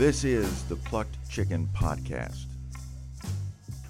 [0.00, 2.46] This is the Plucked Chicken Podcast.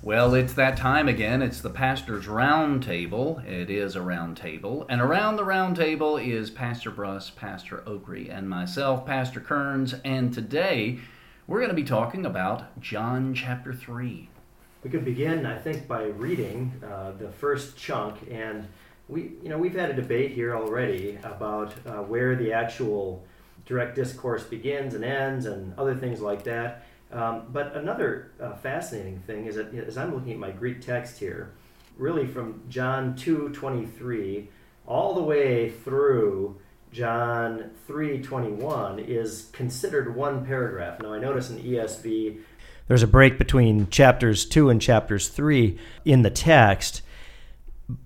[0.02, 1.40] Well, it's that time again.
[1.40, 3.40] It's the pastor's round table.
[3.46, 4.86] It is a round table.
[4.88, 9.94] And around the round table is Pastor Bruss, Pastor Oakry, and myself, Pastor Kearns.
[10.04, 10.98] And today
[11.46, 14.28] we're going to be talking about John chapter 3.
[14.82, 18.16] We could begin, I think, by reading uh, the first chunk.
[18.28, 18.66] And
[19.08, 23.24] we, you know, we've had a debate here already about uh, where the actual
[23.70, 26.84] direct discourse begins and ends and other things like that.
[27.12, 31.18] Um, but another uh, fascinating thing is that as I'm looking at my Greek text
[31.18, 31.52] here,
[31.96, 34.48] really from John 2:23
[34.86, 36.58] all the way through
[36.92, 41.00] John 3:21 is considered one paragraph.
[41.00, 42.40] Now I notice in ESV
[42.88, 47.02] there's a break between chapters 2 and chapters 3 in the text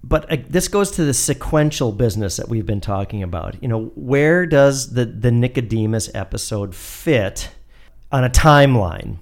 [0.03, 3.61] but uh, this goes to the sequential business that we've been talking about.
[3.63, 7.51] You know, where does the the Nicodemus episode fit
[8.13, 9.19] on a timeline?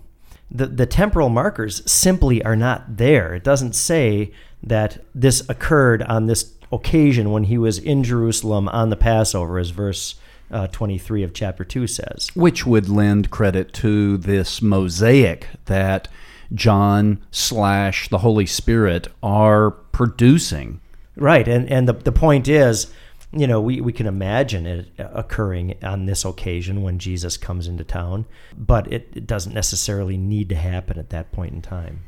[0.51, 3.35] The the temporal markers simply are not there.
[3.35, 8.91] It doesn't say that this occurred on this occasion when he was in Jerusalem on
[8.91, 10.15] the Passover, as verse
[10.51, 12.31] uh, 23 of chapter 2 says.
[12.35, 16.09] Which would lend credit to this mosaic that
[16.55, 20.81] John slash the Holy Spirit are producing.
[21.17, 22.93] Right, and and the the point is,
[23.33, 27.85] you know, we, we can imagine it occurring on this occasion when Jesus comes into
[27.85, 32.05] town, but it, it doesn't necessarily need to happen at that point in time.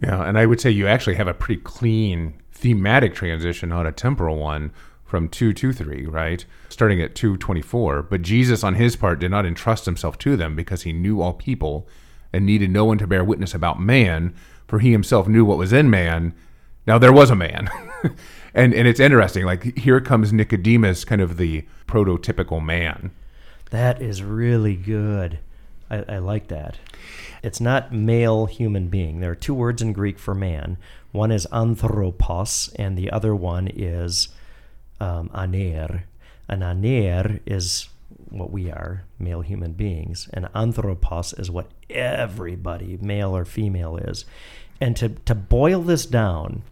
[0.00, 3.92] Yeah, and I would say you actually have a pretty clean thematic transition, not a
[3.92, 4.72] temporal one,
[5.04, 6.44] from 2 to 3, right?
[6.68, 8.04] Starting at 224.
[8.04, 11.32] But Jesus, on his part, did not entrust himself to them because he knew all
[11.32, 11.88] people
[12.32, 14.34] and needed no one to bear witness about man,
[14.66, 16.34] for he himself knew what was in man.
[16.86, 17.68] Now there was a man.
[18.54, 23.10] and and it's interesting, like here comes Nicodemus, kind of the prototypical man.
[23.70, 25.38] That is really good.
[25.90, 26.78] I, I like that.
[27.42, 29.20] It's not male human being.
[29.20, 30.78] There are two words in Greek for man.
[31.12, 34.28] One is anthropos, and the other one is
[35.00, 36.04] um, aner.
[36.48, 37.88] An aner is
[38.30, 44.24] what we are, male human beings, and anthropos is what everybody, male or female, is.
[44.80, 46.62] And to, to boil this down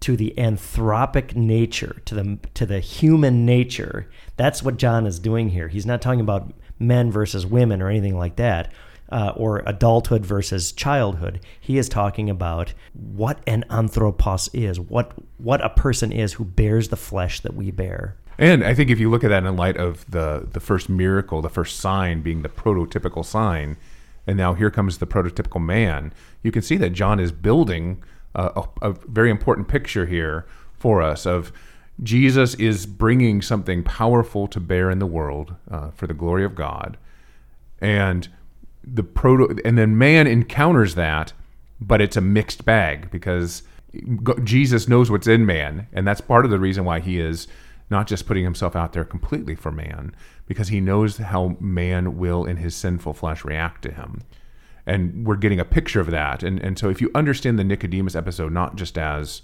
[0.00, 5.50] to the anthropic nature, to the to the human nature, that's what John is doing
[5.50, 5.68] here.
[5.68, 8.72] He's not talking about men versus women or anything like that.
[9.12, 11.40] Uh, or adulthood versus childhood.
[11.58, 16.90] He is talking about what an anthropos is, what what a person is who bears
[16.90, 18.14] the flesh that we bear.
[18.40, 21.42] And I think if you look at that in light of the the first miracle,
[21.42, 23.76] the first sign being the prototypical sign,
[24.26, 26.12] and now here comes the prototypical man,
[26.42, 28.02] you can see that John is building
[28.34, 30.46] a, a, a very important picture here
[30.78, 31.52] for us of
[32.02, 36.54] Jesus is bringing something powerful to bear in the world uh, for the glory of
[36.54, 36.96] God,
[37.78, 38.26] and
[38.82, 41.34] the proto and then man encounters that,
[41.78, 43.64] but it's a mixed bag because
[44.44, 47.46] Jesus knows what's in man, and that's part of the reason why he is
[47.90, 50.14] not just putting himself out there completely for man,
[50.46, 54.22] because he knows how man will in his sinful flesh react to him.
[54.86, 56.42] And we're getting a picture of that.
[56.42, 59.42] And, and so if you understand the Nicodemus episode not just as,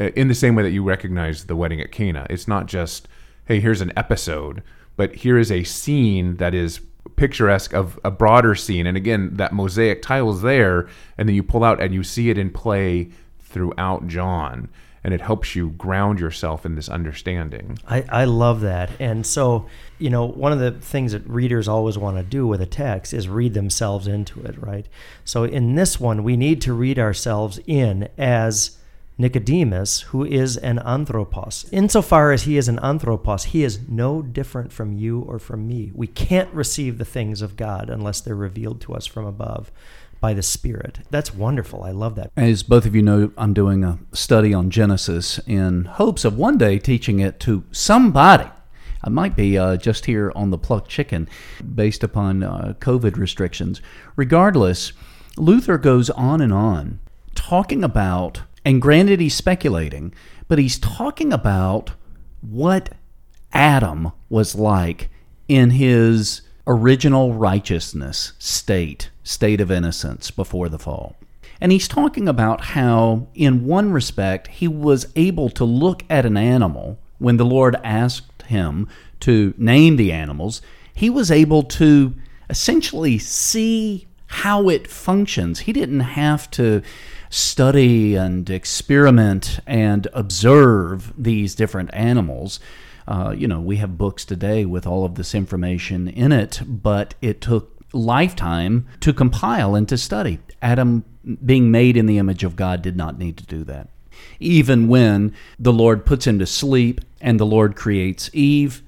[0.00, 3.06] uh, in the same way that you recognize the wedding at Cana, it's not just,
[3.44, 4.62] hey, here's an episode,
[4.96, 6.80] but here is a scene that is
[7.16, 8.86] picturesque of a broader scene.
[8.86, 12.30] And again, that mosaic tile is there, and then you pull out and you see
[12.30, 14.68] it in play throughout John
[15.08, 17.78] and it helps you ground yourself in this understanding.
[17.88, 18.90] I, I love that.
[19.00, 19.64] And so,
[19.98, 23.14] you know, one of the things that readers always want to do with a text
[23.14, 24.86] is read themselves into it, right?
[25.24, 28.76] So in this one, we need to read ourselves in as
[29.16, 31.64] Nicodemus, who is an anthropos.
[31.72, 35.90] Insofar as he is an anthropos, he is no different from you or from me.
[35.94, 39.72] We can't receive the things of God unless they're revealed to us from above
[40.20, 41.00] by the Spirit.
[41.10, 41.82] That's wonderful.
[41.82, 42.30] I love that.
[42.36, 46.58] As both of you know, I'm doing a study on Genesis in hopes of one
[46.58, 48.48] day teaching it to somebody.
[49.02, 51.28] I might be uh, just here on the plucked chicken
[51.74, 53.80] based upon uh, COVID restrictions.
[54.16, 54.92] Regardless,
[55.36, 56.98] Luther goes on and on
[57.34, 60.12] talking about, and granted, he's speculating,
[60.48, 61.92] but he's talking about
[62.40, 62.90] what
[63.52, 65.08] Adam was like
[65.46, 71.14] in his original righteousness state state of innocence before the fall.
[71.60, 76.38] And he's talking about how, in one respect, he was able to look at an
[76.38, 78.88] animal when the Lord asked him
[79.20, 80.62] to name the animals.
[80.94, 82.14] He was able to
[82.48, 85.60] essentially see how it functions.
[85.60, 86.80] He didn't have to
[87.28, 92.60] study and experiment and observe these different animals.
[93.06, 97.14] Uh, you know, we have books today with all of this information in it, but
[97.20, 100.38] it took lifetime to compile and to study.
[100.60, 101.04] Adam,
[101.44, 103.88] being made in the image of God, did not need to do that.
[104.40, 108.82] Even when the Lord puts him to sleep and the Lord creates Eve,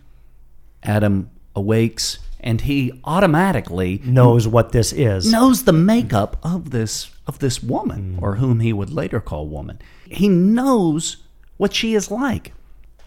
[0.82, 5.30] Adam awakes and he automatically Knows what this is.
[5.30, 8.22] knows the makeup of this of this woman mm.
[8.22, 9.78] or whom he would later call woman.
[10.06, 11.18] He knows
[11.58, 12.52] what she is like.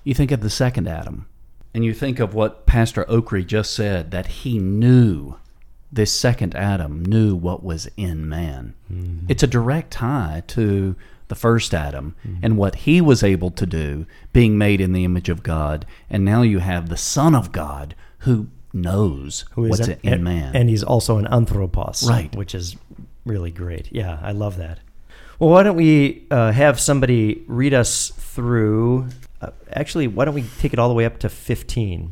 [0.04, 1.26] You think of the second Adam
[1.74, 5.36] and you think of what Pastor Oakry just said that he knew
[5.94, 8.74] this second Adam knew what was in man.
[9.28, 10.96] It's a direct tie to
[11.28, 15.30] the first Adam and what he was able to do being made in the image
[15.30, 19.88] of God and now you have the son of God who knows Who is what's
[19.88, 20.56] in man.
[20.56, 22.08] And he's also an anthropos.
[22.08, 22.36] Right.
[22.36, 22.76] Which is
[23.26, 23.90] really great.
[23.92, 24.80] Yeah, I love that.
[25.40, 29.08] Well, why don't we uh, have somebody read us through?
[29.42, 32.12] Uh, actually, why don't we take it all the way up to 15?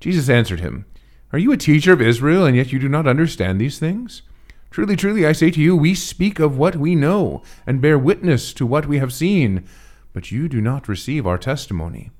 [0.00, 0.84] Jesus answered him,
[1.32, 4.22] Are you a teacher of Israel, and yet you do not understand these things?
[4.70, 8.52] Truly, truly, I say to you, we speak of what we know, and bear witness
[8.54, 9.66] to what we have seen,
[10.12, 12.10] but you do not receive our testimony.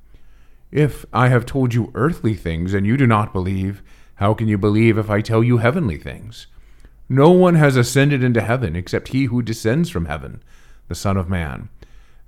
[0.71, 3.83] If I have told you earthly things, and you do not believe,
[4.17, 6.47] how can you believe if I tell you heavenly things?
[7.09, 10.43] No one has ascended into heaven except he who descends from heaven,
[10.89, 11.69] the Son of Man.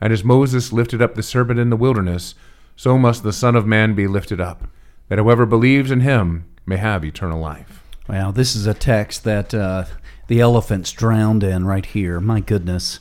[0.00, 2.34] And as Moses lifted up the serpent in the wilderness,
[2.76, 4.68] so must the Son of Man be lifted up,
[5.08, 7.82] that whoever believes in him may have eternal life.
[8.08, 9.84] Wow, this is a text that uh,
[10.28, 12.20] the elephant's drowned in right here.
[12.20, 13.00] My goodness.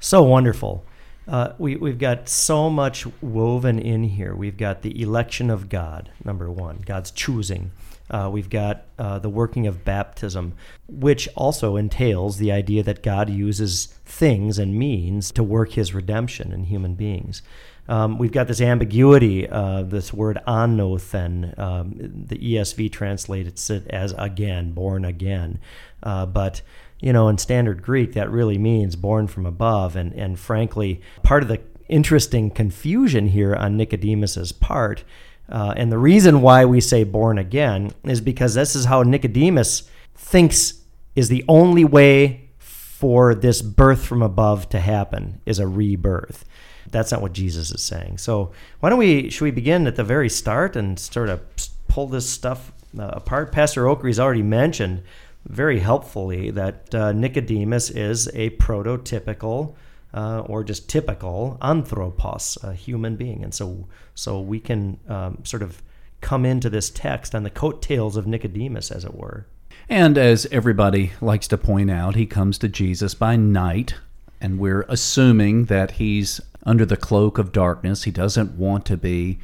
[0.00, 0.84] So wonderful.
[1.26, 4.34] Uh, we, we've got so much woven in here.
[4.34, 7.70] We've got the election of God, number one, God's choosing.
[8.10, 10.54] Uh, we've got uh, the working of baptism,
[10.88, 16.50] which also entails the idea that God uses things and means to work his redemption
[16.50, 17.42] in human beings.
[17.88, 21.58] Um, we've got this ambiguity, uh, this word anothen.
[21.58, 25.58] Um, the ESV translates it as again, born again.
[26.02, 26.60] Uh, but
[27.00, 29.96] you know, in standard Greek, that really means born from above.
[29.96, 35.04] And, and frankly, part of the interesting confusion here on Nicodemus's part,
[35.48, 39.88] uh, and the reason why we say born again, is because this is how Nicodemus
[40.14, 40.82] thinks
[41.14, 46.44] is the only way for this birth from above to happen is a rebirth.
[46.90, 48.18] That's not what Jesus is saying.
[48.18, 49.30] So why don't we?
[49.30, 51.40] Should we begin at the very start and sort of
[51.88, 53.52] pull this stuff uh, apart?
[53.52, 55.02] Pastor Oakry's already mentioned
[55.46, 59.74] very helpfully that uh, Nicodemus is a prototypical
[60.14, 65.62] uh, or just typical anthropos, a human being, and so so we can um, sort
[65.62, 65.82] of
[66.20, 69.46] come into this text on the coattails of Nicodemus, as it were.
[69.88, 73.94] And as everybody likes to point out, he comes to Jesus by night,
[74.40, 78.04] and we're assuming that he's under the cloak of darkness.
[78.04, 79.38] He doesn't want to be.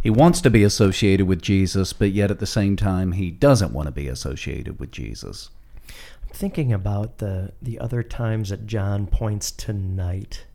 [0.00, 3.72] He wants to be associated with Jesus, but yet at the same time, he doesn't
[3.72, 5.50] want to be associated with Jesus.
[5.88, 10.46] I'm thinking about the the other times that John points to night.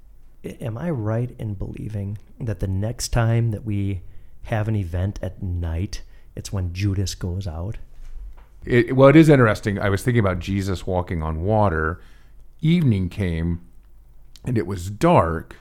[0.43, 4.01] Am I right in believing that the next time that we
[4.43, 6.03] have an event at night,
[6.35, 7.77] it's when Judas goes out?
[8.63, 9.77] It, well, it is interesting.
[9.77, 12.01] I was thinking about Jesus walking on water.
[12.61, 13.61] Evening came,
[14.45, 15.57] and it was dark,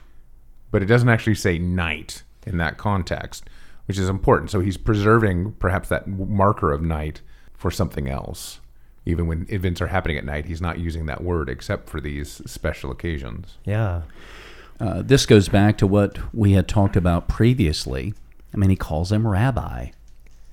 [0.77, 3.49] but it doesn't actually say night in that context,
[3.87, 4.51] which is important.
[4.51, 7.21] So he's preserving perhaps that marker of night
[7.55, 8.59] for something else.
[9.03, 12.43] Even when events are happening at night, he's not using that word except for these
[12.45, 13.57] special occasions.
[13.65, 14.03] Yeah.
[14.79, 18.13] Uh, this goes back to what we had talked about previously.
[18.53, 19.85] I mean, he calls him rabbi.
[19.85, 19.91] I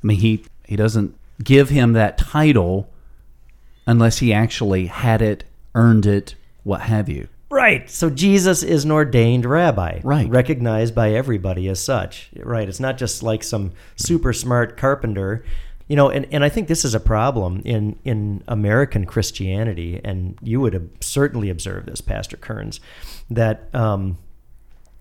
[0.02, 2.88] mean, he he doesn't give him that title
[3.86, 7.28] unless he actually had it, earned it, what have you.
[7.54, 7.88] Right.
[7.88, 10.28] So Jesus is an ordained rabbi, Right.
[10.28, 12.30] Recognized by everybody as such.
[12.36, 12.68] Right.
[12.68, 15.44] It's not just like some super smart carpenter
[15.86, 20.36] You know, and, and I think this is a problem in, in American Christianity, and
[20.42, 22.80] you would have certainly observe this, Pastor Kearns,
[23.30, 24.18] that um,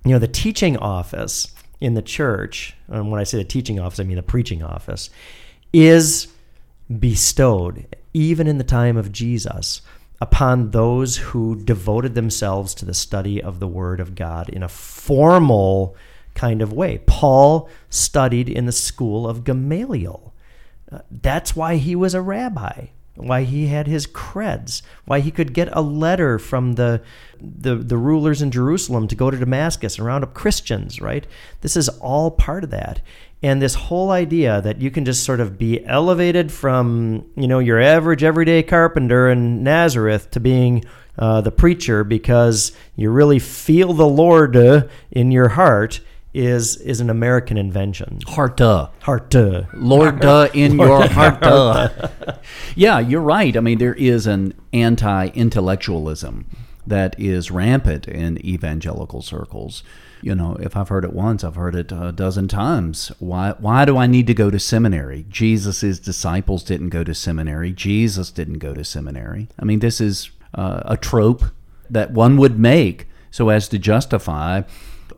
[0.05, 1.47] you know the teaching office
[1.79, 5.09] in the church, and when I say the teaching office, I mean the preaching office,
[5.71, 6.27] is
[6.99, 9.81] bestowed even in the time of Jesus
[10.23, 14.69] upon those who devoted themselves to the study of the Word of God in a
[14.69, 15.97] formal
[16.33, 17.01] kind of way.
[17.05, 20.33] Paul studied in the school of Gamaliel.
[20.89, 25.53] Uh, that's why he was a rabbi, why he had his creds, why he could
[25.53, 27.01] get a letter from the,
[27.39, 31.27] the, the rulers in Jerusalem to go to Damascus and round up Christians, right?
[31.61, 33.01] This is all part of that.
[33.43, 37.59] And this whole idea that you can just sort of be elevated from, you know,
[37.59, 40.85] your average everyday carpenter in Nazareth to being
[41.17, 45.99] uh, the preacher because you really feel the Lord uh, in your heart
[46.33, 48.19] is is an American invention.
[48.27, 48.89] Heart uh.
[49.01, 49.35] Heart.
[49.35, 49.63] Uh.
[49.73, 51.89] Lord duh in your heart duh.
[52.75, 53.55] yeah, you're right.
[53.55, 56.45] I mean, there is an anti-intellectualism
[56.85, 59.83] that is rampant in evangelical circles.
[60.21, 63.11] You know, if I've heard it once, I've heard it a dozen times.
[63.19, 65.25] Why why do I need to go to seminary?
[65.29, 67.73] Jesus' disciples didn't go to seminary.
[67.73, 69.49] Jesus didn't go to seminary.
[69.59, 71.43] I mean, this is uh, a trope
[71.89, 74.61] that one would make so as to justify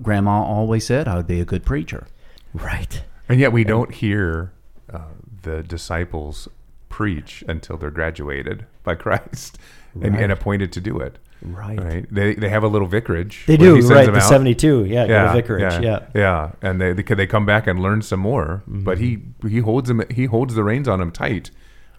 [0.01, 2.07] grandma always said I would be a good preacher.
[2.53, 3.03] Right.
[3.27, 4.53] And yet we don't hear
[4.91, 5.01] uh,
[5.41, 6.47] the disciples
[6.89, 9.57] preach until they're graduated by Christ
[10.01, 11.17] and, and appointed to do it.
[11.41, 11.79] Right.
[11.79, 12.05] Right.
[12.09, 13.45] They, they have a little vicarage.
[13.45, 14.05] They do, right.
[14.05, 14.29] The out.
[14.29, 14.85] 72.
[14.85, 15.05] Yeah.
[15.05, 15.33] Yeah.
[15.33, 15.83] vicarage.
[15.83, 16.07] Yeah.
[16.15, 19.87] yeah, And they, they they come back and learn some more, but he he holds
[19.87, 21.51] them he holds the reins on them tight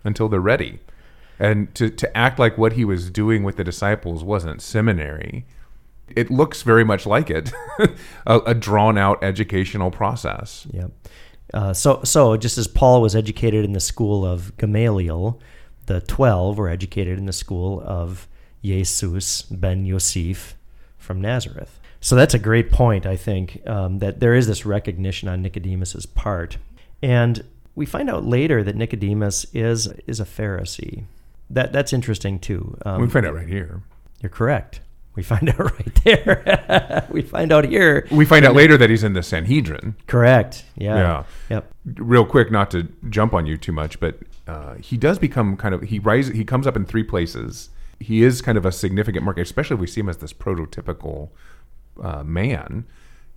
[0.05, 0.81] until they're ready.
[1.39, 5.45] And to to act like what he was doing with the disciples wasn't seminary.
[6.15, 7.53] It looks very much like it,
[8.27, 10.67] a, a drawn out educational process.
[10.73, 10.91] Yep.
[11.53, 15.41] Uh, so, so just as Paul was educated in the school of Gamaliel,
[15.87, 18.29] the twelve were educated in the school of
[18.63, 20.57] Jesus ben Yosef
[20.99, 21.79] from Nazareth.
[22.01, 26.07] So that's a great point, I think, um, that there is this recognition on Nicodemus's
[26.07, 26.59] part,
[27.03, 27.45] and
[27.75, 31.05] we find out later that Nicodemus is is a Pharisee.
[31.51, 32.77] That that's interesting too.
[32.85, 33.83] Um, We find out right here.
[34.21, 34.81] You're correct.
[35.17, 37.07] We find out right there.
[37.11, 38.07] we find out here.
[38.11, 39.97] We find out later that he's in the Sanhedrin.
[40.07, 40.65] Correct.
[40.77, 40.97] Yeah.
[40.97, 41.25] Yeah.
[41.51, 41.73] Yep.
[41.97, 45.75] real quick, not to jump on you too much, but uh, he does become kind
[45.75, 46.35] of he rises.
[46.35, 47.71] He comes up in three places.
[47.99, 51.31] He is kind of a significant marker, especially if we see him as this prototypical
[52.01, 52.85] uh, man.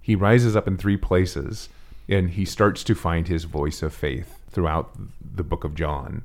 [0.01, 1.69] He rises up in three places,
[2.09, 4.95] and he starts to find his voice of faith throughout
[5.35, 6.23] the book of John,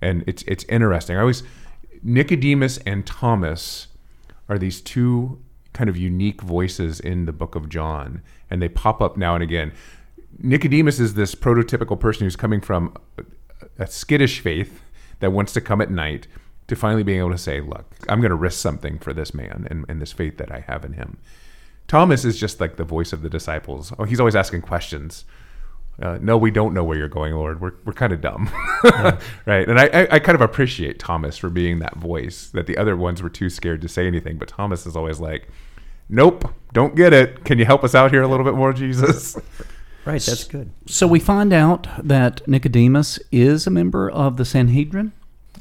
[0.00, 1.16] and it's it's interesting.
[1.16, 1.42] I always
[2.02, 3.88] Nicodemus and Thomas
[4.48, 9.02] are these two kind of unique voices in the book of John, and they pop
[9.02, 9.72] up now and again.
[10.38, 12.96] Nicodemus is this prototypical person who's coming from
[13.78, 14.82] a, skittish faith
[15.20, 16.26] that wants to come at night
[16.68, 19.66] to finally being able to say, Look, I'm going to risk something for this man
[19.70, 21.18] and, and this faith that I have in him.
[21.86, 23.92] Thomas is just like the voice of the disciples.
[23.98, 25.24] Oh, he's always asking questions.
[26.02, 27.60] Uh, no, we don't know where you're going, Lord.
[27.60, 28.50] We're, we're kind of dumb.
[29.46, 29.68] right.
[29.68, 32.96] And I, I, I kind of appreciate Thomas for being that voice that the other
[32.96, 34.36] ones were too scared to say anything.
[34.36, 35.48] But Thomas is always like,
[36.08, 37.44] nope, don't get it.
[37.44, 39.36] Can you help us out here a little bit more, Jesus?
[40.06, 40.20] Right.
[40.20, 40.68] That's good.
[40.84, 45.12] So we find out that Nicodemus is a member of the Sanhedrin.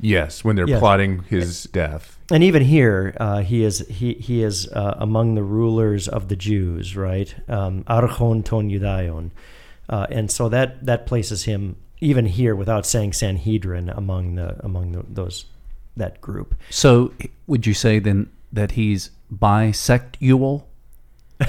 [0.02, 0.80] yes, when they're Yes.
[0.80, 2.20] plotting his death.
[2.30, 6.36] And even here, uh, he is he he is uh, among the rulers of the
[6.36, 7.34] Jews, right?
[7.48, 9.32] Um, Archon ton Judaion,
[9.94, 14.92] uh, and so that that places him even here, without saying Sanhedrin, among the among
[14.94, 15.46] the, those
[15.96, 16.56] that group.
[16.70, 17.14] So
[17.46, 20.64] would you say then that he's bisexual?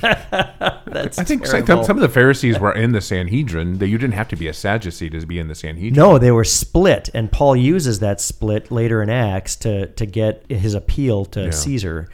[0.00, 1.84] That's I think some, terrible.
[1.84, 3.78] some of the Pharisees were in the Sanhedrin.
[3.78, 5.94] That you didn't have to be a Sadducee to be in the Sanhedrin.
[5.94, 10.44] No, they were split, and Paul uses that split later in Acts to to get
[10.48, 11.50] his appeal to Yeah.
[11.50, 12.08] Caesar.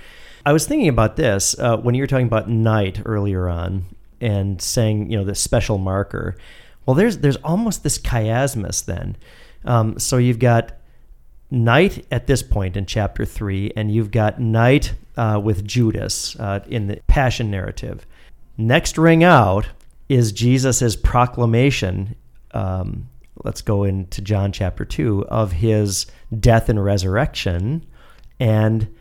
[0.47, 3.85] I was thinking about this uh, when you were talking about night earlier on,
[4.25, 6.37] and saying you know the special marker.
[6.87, 9.17] Well, there's there's almost this chiasmus then.
[9.65, 10.73] Um, so you've got
[11.51, 16.61] night at this point in chapter three, and you've got night uh, with Judas uh,
[16.67, 18.07] in the Passion narrative.
[18.57, 19.69] Next ring out
[20.09, 22.15] is Jesus' proclamation.
[22.53, 23.09] Um,
[23.43, 26.07] let's go into John chapter 2 of his
[26.39, 27.85] death and resurrection.
[28.39, 28.95] And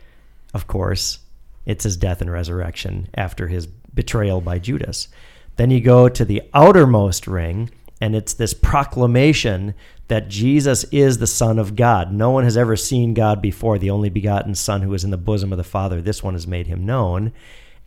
[0.54, 1.18] of course,
[1.66, 5.08] it's his death and resurrection after his betrayal by Judas.
[5.56, 7.70] Then you go to the outermost ring,
[8.00, 9.74] and it's this proclamation
[10.08, 12.12] that Jesus is the Son of God.
[12.12, 15.16] No one has ever seen God before, the only begotten Son who is in the
[15.16, 16.02] bosom of the Father.
[16.02, 17.32] This one has made him known.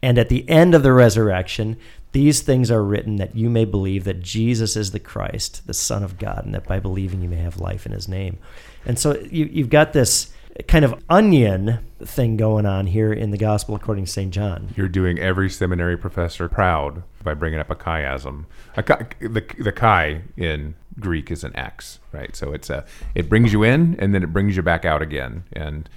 [0.01, 1.77] And at the end of the resurrection,
[2.17, 6.03] These things are written that you may believe that Jesus is the Christ, the Son
[6.03, 8.37] of God, and that by believing you may have life in his name.
[8.85, 10.33] And so you, you've got this
[10.63, 14.31] kind of onion thing going on here in the Gospel according to St.
[14.33, 14.69] John.
[14.75, 18.45] You're doing every seminary professor proud by bringing up a chiasm.
[18.75, 22.35] A chi, the, the chi in Greek is an X, right?
[22.35, 22.85] So it's a
[23.15, 25.43] it brings you in and then it brings you back out again.
[25.53, 25.89] And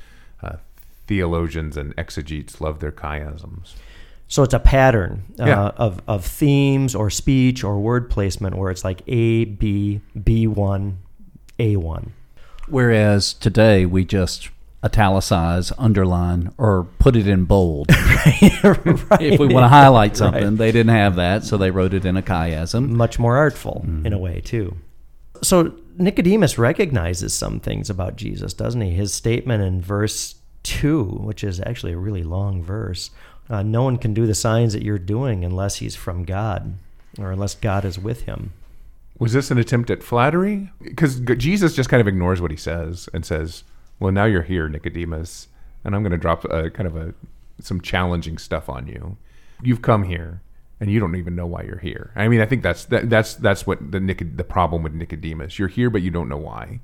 [0.43, 0.57] uh,
[1.07, 3.75] theologians and exegetes love their chiasms.
[4.29, 5.67] So it's a pattern uh, Yeah.
[5.77, 10.95] of, of themes or speech or word placement where it's like A, B, B1,
[11.59, 12.09] A1.
[12.71, 14.51] Whereas today we just
[14.83, 17.89] italicize, underline, or put it in bold.
[18.23, 22.17] If we want to highlight something, they didn't have that, so they wrote it in
[22.17, 22.91] a chiasm.
[22.91, 24.77] much more artful in a way too.
[25.43, 28.91] So Nicodemus recognizes some things about Jesus, doesn't he?
[28.91, 33.11] His statement in verse two, which is actually a really long verse,
[33.49, 36.75] uh, no one can do the signs that you're doing unless he's from God
[37.19, 38.53] or unless God is with him.
[39.21, 40.73] Was this an attempt at flattery?
[40.83, 43.65] Because Jesus just kind of ignores what he says and says,
[44.01, 45.49] "Well, now you're here, Nicodemus,
[45.85, 47.15] and I'm going to drop a kind of a
[47.61, 49.19] some challenging stuff on you.
[49.63, 50.41] You've come here,
[50.81, 52.13] and you don't even know why you're here.
[52.17, 55.59] I mean, I think that's that, that's that's what the Nic- the problem with Nicodemus.
[55.59, 56.81] You're here, but you don't know why.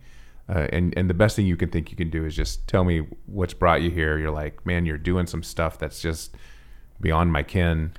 [0.46, 2.84] Uh, and and the best thing you can think you can do is just tell
[2.84, 4.18] me what's brought you here.
[4.18, 6.36] You're like, man, you're doing some stuff that's just
[7.00, 7.92] beyond my kin."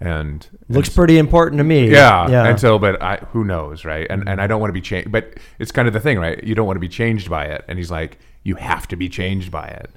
[0.00, 1.90] And Looks and pretty important to me.
[1.90, 2.28] yeah.
[2.28, 2.46] yeah.
[2.48, 4.06] And so, but I, who knows, right?
[4.10, 5.10] And and I don't want to be changed.
[5.12, 6.42] But it's kind of the thing, right?
[6.44, 7.64] You don't want to be changed by it.
[7.68, 9.90] And he's like, you have to be changed by it.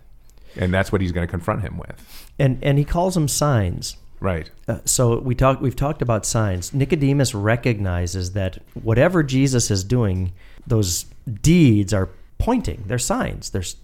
[0.55, 3.97] And that's what he's going to confront him with, and and he calls them signs.
[4.19, 4.49] right?
[4.67, 5.61] Uh, so we talked.
[5.61, 6.73] We've talked about signs.
[6.73, 10.31] Nicodemus recognizes that whatever Jesus is doing,
[10.65, 11.05] those
[11.41, 12.83] deeds are pointing.
[12.87, 13.51] They're signs.
[13.51, 13.75] There's,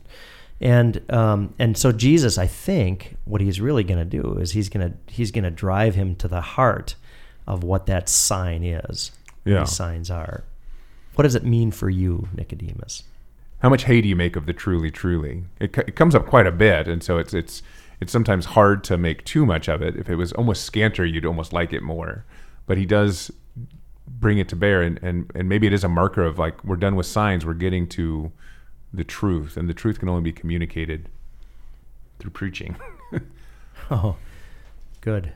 [0.63, 4.69] and um, and so Jesus, I think, what he's really going to do is he's
[4.69, 6.95] going to he's going to drive him to the heart
[7.45, 9.11] of what that sign is.
[9.43, 9.59] Yeah.
[9.59, 10.45] These signs are.
[11.15, 13.03] What does it mean for you, Nicodemus?
[13.59, 15.43] How much hay do you make of the truly, truly?
[15.59, 17.61] It, it comes up quite a bit, and so it's it's
[17.99, 19.97] it's sometimes hard to make too much of it.
[19.97, 22.23] If it was almost scanter, you'd almost like it more.
[22.67, 23.31] But he does
[24.07, 26.77] bring it to bear, and, and and maybe it is a marker of like we're
[26.77, 28.31] done with signs, we're getting to
[28.93, 31.09] the truth, and the truth can only be communicated
[32.19, 32.75] through preaching.
[33.91, 34.15] Oh,
[35.01, 35.33] good.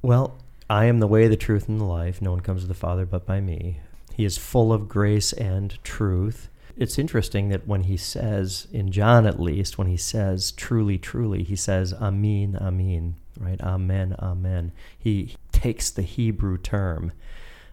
[0.00, 2.22] Well, I am the way, the truth, and the life.
[2.22, 3.80] No one comes to the Father but by me.
[4.14, 6.48] He is full of grace and truth.
[6.76, 11.42] It's interesting that when he says, in John at least, when he says truly, truly,
[11.42, 13.60] he says Amen, Amen, right?
[13.60, 14.72] Amen, Amen.
[14.98, 17.12] He takes the Hebrew term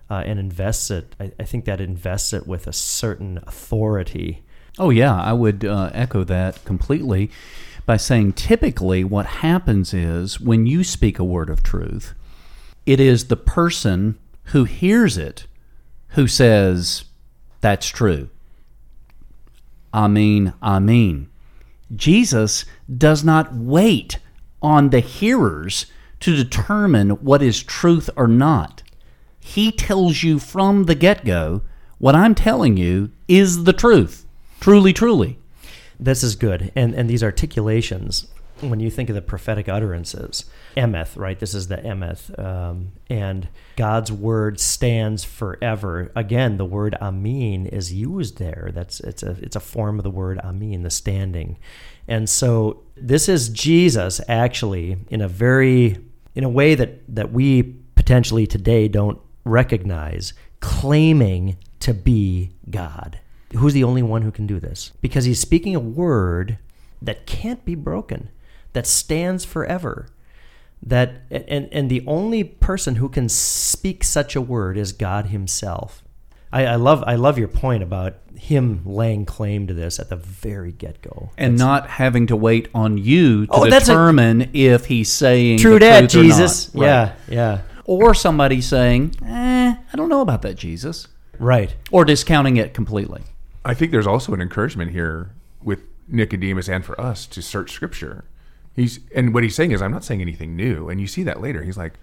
[0.09, 1.15] uh, and invests it.
[1.19, 4.43] I, I think that invests it with a certain authority.
[4.79, 7.31] Oh, yeah, I would uh, echo that completely
[7.85, 12.13] by saying typically what happens is when you speak a word of truth,
[12.85, 15.47] it is the person who hears it
[16.09, 17.05] who says,
[17.61, 18.29] That's true.
[19.93, 21.29] I mean, I mean.
[21.95, 24.19] Jesus does not wait
[24.61, 25.85] on the hearers
[26.19, 28.83] to determine what is truth or not.
[29.39, 31.61] He tells you from the get go,
[31.99, 34.26] what I'm telling you is the truth.
[34.59, 35.39] Truly, truly.
[35.99, 36.71] This is good.
[36.75, 38.27] And and these articulations,
[38.61, 41.39] when you think of the prophetic utterances, emeth, right?
[41.39, 42.37] This is the emeth.
[42.37, 46.11] Um, and God's word stands forever.
[46.15, 48.71] Again, the word amin is used there.
[48.73, 51.57] That's it's a it's a form of the word amin, the standing.
[52.07, 55.97] And so this is Jesus actually in a very
[56.35, 57.63] in a way that that we
[57.95, 63.19] potentially today don't recognize, claiming to be God.
[63.55, 64.91] Who's the only one who can do this?
[65.01, 66.57] Because he's speaking a word
[67.01, 68.29] that can't be broken,
[68.73, 70.07] that stands forever.
[70.83, 76.03] That and and the only person who can speak such a word is God Himself.
[76.51, 80.15] I, I love I love your point about him laying claim to this at the
[80.15, 81.31] very get go.
[81.37, 85.59] And not having to wait on you to Oh, that's a- determine if he's saying
[85.59, 86.69] True that, Jesus.
[86.73, 87.61] Yeah, yeah.
[87.85, 91.07] Or somebody saying, eh, I don't know about that, Jesus.
[91.39, 91.75] Right.
[91.91, 93.23] Or discounting it completely.
[93.67, 98.23] I think there's also an encouragement here with Nicodemus and for us to search Scripture.
[98.73, 100.87] He's and what he's saying is, I'm not saying anything new.
[100.87, 101.63] And you see that later.
[101.63, 101.95] He's like,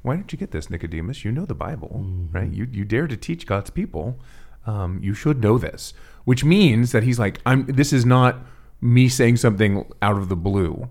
[0.00, 1.22] Why didn't you get this, Nicodemus?
[1.22, 2.50] You know the Bible, right?
[2.50, 4.18] You you dare to teach God's people.
[4.66, 5.92] Um, you should know this.
[6.24, 7.66] Which means that he's like, I'm.
[7.66, 8.38] This is not
[8.80, 10.88] me saying something out of the blue.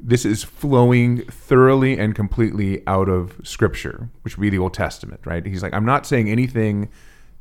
[0.00, 5.20] This is flowing thoroughly and completely out of Scripture, which would be the Old Testament,
[5.24, 5.46] right?
[5.46, 6.90] He's like, I'm not saying anything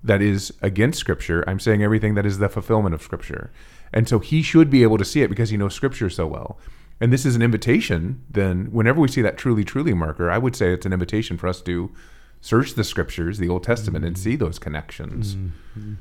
[0.06, 1.44] that is against Scripture.
[1.48, 3.52] I'm saying everything that is the fulfillment of Scripture.
[3.94, 6.58] And so he should be able to see it because he knows Scripture so well.
[7.02, 10.56] And this is an invitation, then, whenever we see that truly, truly marker, I would
[10.56, 11.92] say it's an invitation for us to
[12.40, 14.24] search the scriptures, the Old Testament, and mm-hmm.
[14.24, 15.36] see those connections.
[15.36, 15.94] Mm-hmm.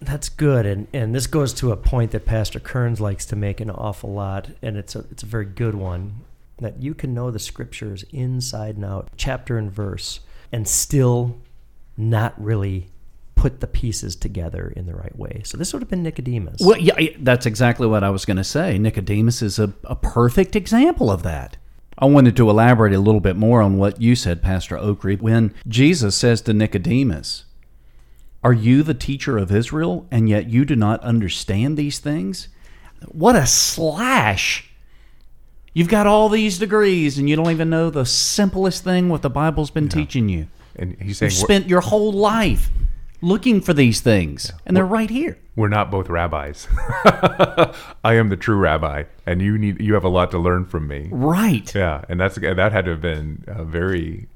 [0.00, 3.60] That's good, and and this goes to a point that Pastor Kearns likes to make
[3.60, 6.20] an awful lot, and it's a it's a very good one.
[6.58, 10.20] That you can know the scriptures inside and out, chapter and verse,
[10.50, 11.38] and still
[11.96, 12.88] not really
[13.42, 15.42] put the pieces together in the right way.
[15.44, 16.60] So this would have been Nicodemus.
[16.60, 18.78] Well, yeah, yeah, that's exactly what I was going to say.
[18.78, 21.56] Nicodemus is a, a perfect example of that.
[21.98, 25.20] I wanted to elaborate a little bit more on what you said, Pastor Oakry.
[25.20, 27.46] When Jesus says to Nicodemus,
[28.44, 32.46] Are you the teacher of Israel, and yet you do not understand these things?
[33.08, 34.70] What a slash!
[35.74, 39.30] You've got all these degrees, and you don't even know the simplest thing what the
[39.30, 40.46] Bible's been teaching you.
[40.76, 42.70] And he's You've saying, spent your whole life
[43.22, 45.38] looking for these things, and they're right here.
[45.56, 46.68] we're not both rabbis.
[48.04, 50.88] I am the true rabbi, and you need you have a lot to learn from
[50.88, 51.08] me.
[51.10, 51.72] Right.
[51.74, 54.28] Yeah, and that's that had to have been a very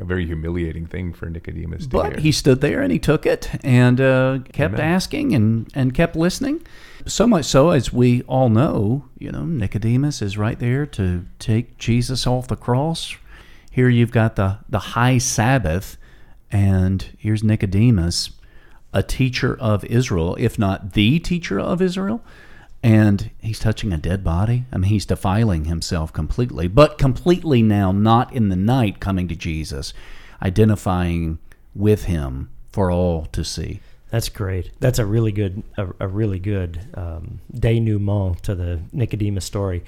[0.00, 2.20] a very humiliating thing for Nicodemus to But hear.
[2.20, 4.80] he stood there and he took it and uh, kept Amen.
[4.80, 6.62] asking and, and kept listening.
[7.06, 11.76] So much so, as we all know, you know, Nicodemus is right there to take
[11.78, 13.14] Jesus off the cross.
[13.70, 15.96] Here you've got the, the high Sabbath,
[16.54, 18.30] and here's Nicodemus,
[18.92, 22.22] a teacher of Israel, if not the teacher of Israel.
[22.80, 24.64] And he's touching a dead body.
[24.72, 29.34] I mean, he's defiling himself completely, but completely now, not in the night, coming to
[29.34, 29.92] Jesus,
[30.40, 31.38] identifying
[31.74, 33.80] with him for all to see.
[34.10, 34.70] That's great.
[34.78, 39.82] That's a really good, a, a really good um, denouement to the Nicodemus story.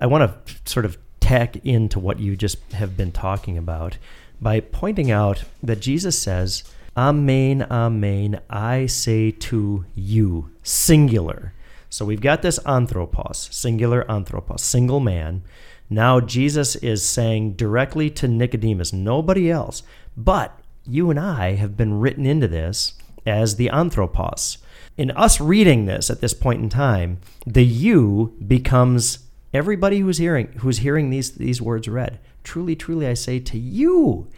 [0.00, 3.98] I want to sort of tack into what you just have been talking about
[4.40, 6.64] by pointing out that Jesus says,
[6.96, 11.52] "Amen, amen, I say to you," singular.
[11.90, 15.42] So we've got this anthropos, singular anthropos, single man.
[15.88, 19.82] Now Jesus is saying directly to Nicodemus, nobody else.
[20.16, 24.58] But you and I have been written into this as the anthropos.
[24.96, 29.20] In us reading this at this point in time, the you becomes
[29.52, 32.18] everybody who's hearing who's hearing these these words read.
[32.44, 34.28] Truly, truly I say to you.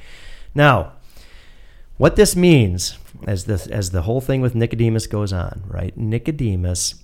[0.55, 0.93] Now,
[1.97, 5.97] what this means as the as the whole thing with Nicodemus goes on, right?
[5.97, 6.95] Nicodemus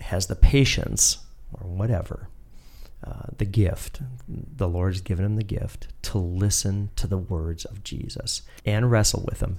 [0.00, 1.18] has the patience
[1.52, 2.28] or whatever,
[3.04, 4.00] uh, the gift.
[4.28, 8.90] The Lord has given him the gift to listen to the words of Jesus and
[8.90, 9.58] wrestle with them.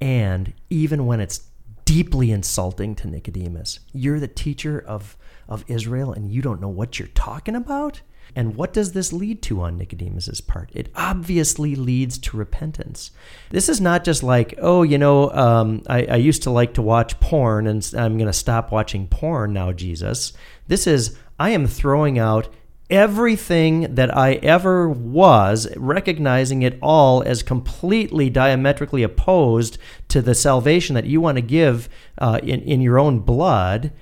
[0.00, 1.42] And even when it's
[1.84, 5.16] deeply insulting to Nicodemus, you're the teacher of,
[5.52, 8.00] of Israel and you don't know what you're talking about?
[8.34, 10.70] And what does this lead to on Nicodemus's part?
[10.72, 13.10] It obviously leads to repentance.
[13.50, 16.82] This is not just like, oh, you know, um, I, I used to like to
[16.82, 20.32] watch porn and I'm going to stop watching porn now, Jesus.
[20.66, 22.48] This is, I am throwing out
[22.88, 30.94] everything that I ever was, recognizing it all as completely diametrically opposed to the salvation
[30.94, 31.88] that you want to give
[32.18, 33.92] uh, in, in your own blood.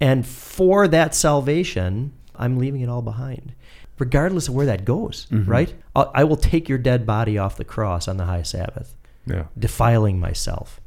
[0.00, 3.54] And for that salvation, I'm leaving it all behind,
[3.98, 5.50] regardless of where that goes, mm-hmm.
[5.50, 5.74] right?
[5.96, 8.94] I'll, I will take your dead body off the cross on the high Sabbath
[9.26, 9.44] yeah.
[9.58, 10.80] defiling myself.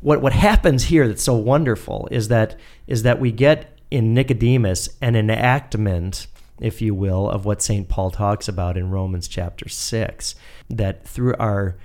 [0.00, 4.88] What what happens here that's so wonderful is that is that we get in Nicodemus
[5.02, 6.26] an enactment,
[6.60, 7.88] if you will, of what St.
[7.88, 10.34] Paul talks about in Romans chapter six,
[10.68, 11.76] that through our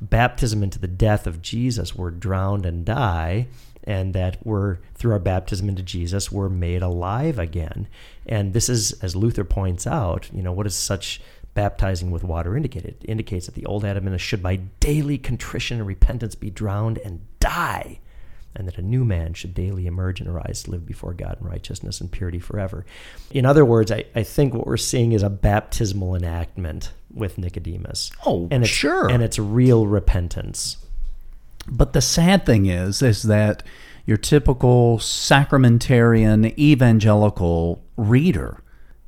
[0.00, 3.46] baptism into the death of Jesus, we're drowned and die,
[3.84, 7.88] and that we're through our baptism into Jesus, we're made alive again.
[8.26, 11.20] And this is, as Luther points out, you know, what does such
[11.54, 12.84] baptizing with water indicate?
[12.84, 16.98] It indicates that the old Adam and should by daily contrition and repentance be drowned
[16.98, 17.98] and die.
[18.54, 21.46] And that a new man should daily emerge and arise to live before God in
[21.46, 22.84] righteousness and purity forever.
[23.30, 28.10] In other words, I, I think what we're seeing is a baptismal enactment with Nicodemus.
[28.26, 29.10] Oh, and it's, sure.
[29.10, 30.76] And it's real repentance.
[31.68, 33.62] But the sad thing is, is that
[34.06, 38.62] your typical sacramentarian evangelical reader,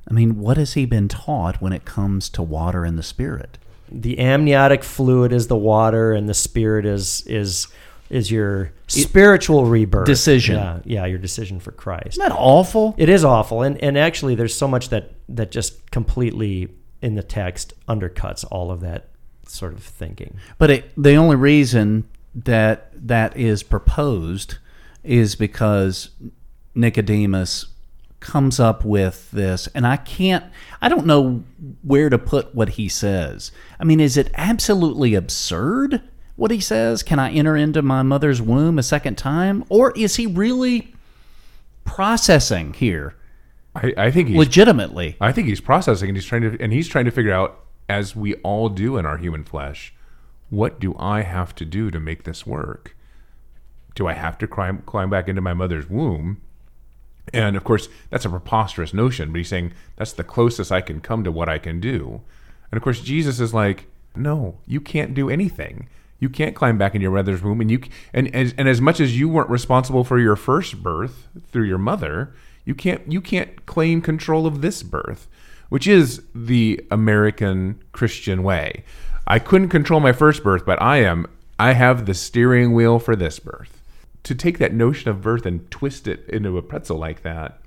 [0.09, 3.59] I mean, what has he been taught when it comes to water and the Spirit?
[3.93, 7.69] the amniotic fluid is the water and the spirit is is
[8.09, 10.57] is your spiritual rebirth Decision.
[10.57, 12.95] yeah yeah your decision for christ Isn't that awful?
[12.97, 16.71] it is awful and and actually there's so much that that just completely
[17.03, 19.11] in the text undercuts all of that
[19.47, 24.59] sort of thinking But it, the only reason that that is proposed
[25.03, 26.11] is because
[26.75, 27.67] Nicodemus
[28.21, 30.45] comes up with this, and I can't,
[30.81, 31.45] I don't know
[31.83, 33.53] where to put what he says.
[33.79, 36.03] I mean, is it absolutely absurd
[36.37, 37.03] what he says?
[37.03, 39.65] Can I enter into my mother's womb a second time?
[39.69, 40.95] Or is he really
[41.85, 43.15] processing here
[43.75, 45.17] I, I think he's legitimately.
[45.21, 48.15] I think he's processing and he's trying to and he's trying to figure out, as
[48.15, 49.94] we all do in our human flesh,
[50.55, 52.97] what do I have to do to make this work?
[53.95, 56.41] Do I have to climb climb back into my mother's womb?
[57.33, 61.01] And of course, that's a preposterous notion, but he's saying that's the closest I can
[61.01, 62.21] come to what I can do.
[62.71, 65.89] And of course, Jesus is like, no, you can't do anything.
[66.21, 67.81] You can't climb back in your mother's womb, and you
[68.13, 71.79] and as and as much as you weren't responsible for your first birth through your
[71.79, 72.33] mother,
[72.65, 75.27] you can't you can't claim control of this birth,
[75.69, 78.85] which is the American Christian way.
[79.27, 81.27] I couldn't control my first birth, but I am
[81.59, 83.81] I have the steering wheel for this birth.
[84.25, 87.61] To take that notion of birth and twist it into a pretzel like that,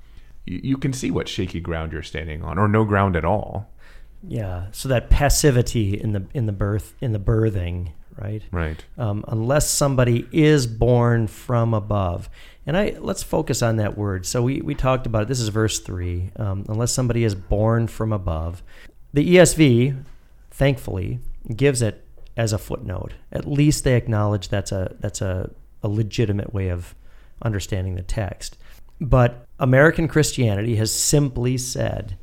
[0.46, 3.70] you, you can see what shaky ground you're standing on, or no ground at all.
[4.28, 4.68] Yeah.
[4.72, 8.44] So that passivity in the in the birth in the birthing, right?
[8.52, 8.84] Right.
[8.98, 12.30] Um, unless somebody is born from above,
[12.66, 14.26] and I let's focus on that word.
[14.26, 15.28] So we we talked about it.
[15.28, 16.32] This is verse three.
[16.36, 18.64] Um, unless somebody is born from above,
[19.14, 20.04] the ESV,
[20.52, 21.20] thankfully,
[21.56, 23.14] gives it as a footnote.
[23.32, 25.50] At least they acknowledge that's a that's a,
[25.84, 26.96] a legitimate way of
[27.42, 28.58] understanding the text.
[29.00, 32.18] But American Christianity has simply said,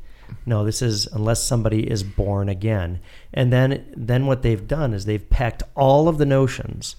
[0.45, 2.99] no, this is unless somebody is born again.
[3.33, 6.95] And then then what they've done is they've packed all of the notions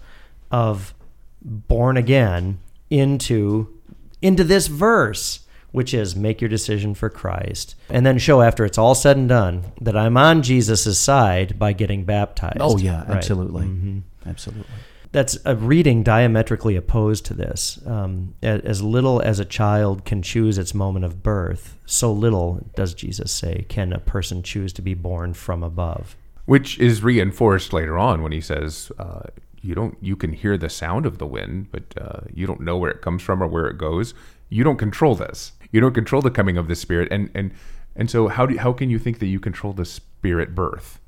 [0.50, 0.94] of
[1.42, 2.58] born again
[2.90, 3.74] into
[4.22, 5.40] into this verse
[5.76, 9.28] which is make your decision for Christ and then show after it's all said and
[9.28, 12.56] done that I'm on Jesus' side by getting baptized.
[12.60, 13.18] Oh yeah, Right.
[13.18, 14.02] absolutely, Mhm.
[14.24, 14.64] absolutely.
[15.12, 17.78] That's a reading diametrically opposed to this.
[17.86, 22.92] Um, as little as a child can choose its moment of birth, so little, does
[22.94, 26.16] Jesus say, can a person choose to be born from above.
[26.46, 29.22] which is reinforced later on when he says uh,
[29.62, 32.76] you don't you can hear the sound of the wind but uh, you don't know
[32.78, 34.14] where it comes from or where it goes
[34.48, 37.08] you don't control this you don't control the coming of the spirit.
[37.10, 37.52] And and
[37.94, 40.98] and so how do how can you think that you control the spirit birth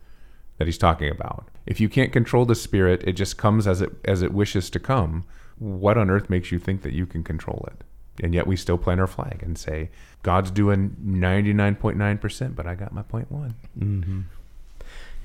[0.59, 1.49] that he's talking about?
[1.65, 4.79] If you can't control the spirit it just comes as it as it wishes to
[4.79, 5.25] come.
[5.59, 7.83] What on earth makes you think that you can control it?
[8.23, 9.89] And yet we still plant our flag and say
[10.23, 13.55] god's doing 99.9% but i got my point one.
[13.79, 14.21] Mm-hmm.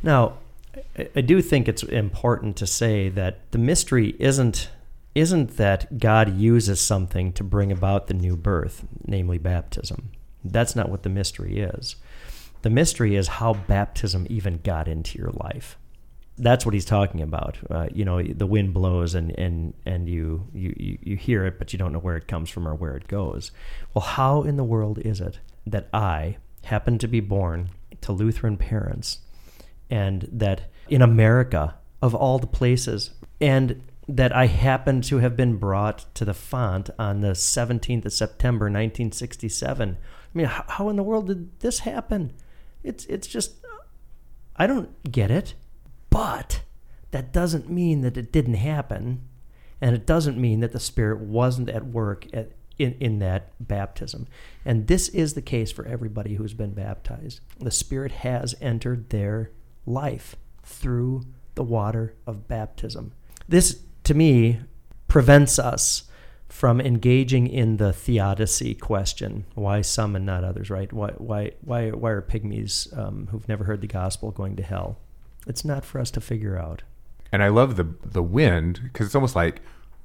[0.04, 0.34] Now,
[0.98, 4.70] I- I do think it's important to say that the mystery isn't
[5.16, 10.12] isn't that God uses something to bring about the new birth, namely baptism.
[10.44, 11.96] That's not what the mystery is.
[12.64, 15.78] The mystery is how baptism even got into your life.
[16.38, 17.58] That's what he's talking about.
[17.70, 21.72] Uh, you know, the wind blows and, and, and you, you, you hear it, but
[21.74, 23.52] you don't know where it comes from or where it goes.
[23.94, 27.70] Well, how in the world is it that I happen to be born
[28.02, 29.20] to Lutheran parents
[29.90, 35.58] and that in America, of all the places, and that I happen to have been
[35.58, 39.98] brought to the font on the 17th of September, 1967.
[40.00, 42.34] I mean, how, how in the world did this happen?
[42.84, 43.56] It's it's just
[44.56, 45.54] I don't get it.
[46.10, 46.62] But
[47.12, 49.22] that doesn't mean that it didn't happen,
[49.82, 54.28] and it doesn't mean that the Spirit wasn't at work at, in, in that baptism.
[54.64, 57.40] And this is the case for everybody who's been baptized.
[57.60, 59.52] The Spirit has entered their
[59.86, 61.24] life through
[61.56, 63.14] the water of baptism.
[63.48, 64.60] This, to me,
[65.08, 66.04] prevents us
[66.50, 69.46] from engaging in the theodicy question.
[69.56, 70.92] Why some and not others right?
[70.94, 75.00] Why why why, why are pygmies um, who've never heard the gospel going to hell?
[75.48, 76.84] It's not for us to figure out.
[77.32, 79.62] And I love the the wind because it's almost like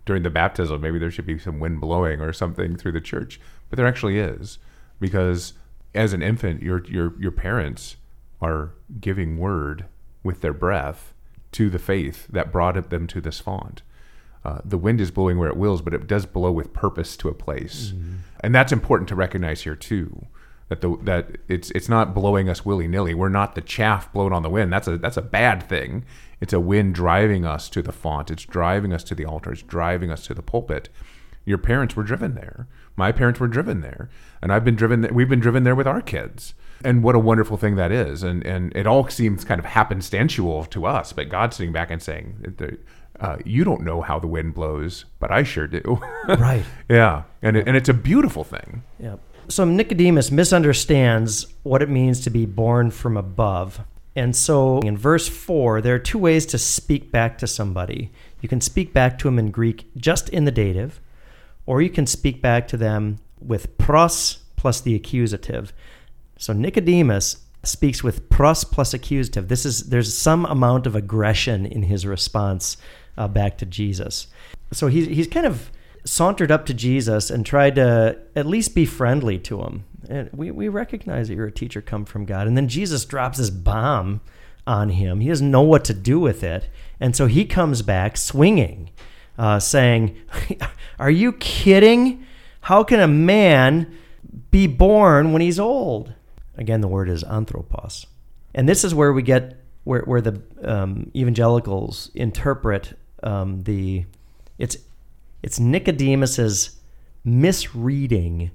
[0.07, 3.39] during the baptism, maybe there should be some wind blowing or something through the church,
[3.69, 4.59] but there actually is.
[4.99, 5.53] Because
[5.95, 7.97] as an infant, your your your parents
[8.41, 9.85] are giving word
[10.23, 11.13] with their breath
[11.53, 13.83] to the faith that brought them to this font.
[14.49, 17.29] Uh, the wind is blowing where it wills, but it does blow with purpose to
[17.29, 17.93] a place,
[18.41, 20.27] and that's important to recognize here too.
[20.69, 23.15] That the that it's it's not blowing us willy nilly.
[23.15, 24.73] We're not the chaff blown on the wind.
[24.73, 26.05] That's a that's a bad thing.
[26.41, 28.31] It's a wind driving us to the font.
[28.31, 29.53] It's driving us to the altar.
[29.53, 30.89] It's driving us to the pulpit.
[31.45, 32.69] Your parents were driven there.
[32.97, 34.09] My parents were driven there,
[34.41, 35.01] and I've been driven.
[35.03, 36.55] There, we've been driven there with our kids.
[36.85, 38.23] And what a wonderful thing that is.
[38.23, 42.03] And and it all seems kind of happenstantial to us, but God's sitting back and
[42.03, 42.55] saying,
[43.21, 47.57] uh, "You don't know how the wind blows, but I sure do." right yeah, and
[47.57, 48.83] it, and it's a beautiful thing.
[48.99, 49.17] Yeah.
[49.49, 53.81] So Nicodemus misunderstands what it means to be born from above.
[54.15, 58.11] And so in verse 4, there are two ways to speak back to somebody.
[58.41, 61.01] You can speak back to them in Greek just in the dative,
[61.67, 65.73] or you can speak back to them with pros plus the accusative.
[66.37, 69.49] So Nicodemus speaks with pros plus accusative.
[69.49, 72.77] This is there's some amount of aggression in his response
[73.19, 74.29] uh, back to Jesus.
[74.73, 75.71] So he's he's kind of
[76.05, 79.85] sauntered up to Jesus and tried to at least be friendly to him.
[80.09, 82.47] And we, we recognize that you're a teacher come from God.
[82.47, 84.23] And then Jesus drops this bomb
[84.67, 85.21] on him.
[85.21, 86.71] He doesn't know what to do with it.
[86.99, 88.91] And so he comes back swinging,
[89.37, 90.17] uh, saying,
[90.99, 92.25] Are you kidding?
[92.63, 93.93] How can a man
[94.51, 96.15] be born when he's old?
[96.57, 98.07] Again, the word is anthropos.
[98.55, 104.05] And this is where we get where, where the um, evangelicals interpret um, the
[104.59, 104.77] it's
[105.43, 106.81] it's Nicodemus's
[107.25, 108.51] misreading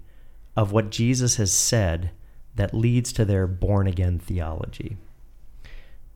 [0.56, 2.12] of what Jesus has said
[2.56, 4.98] that leads to their born again theology.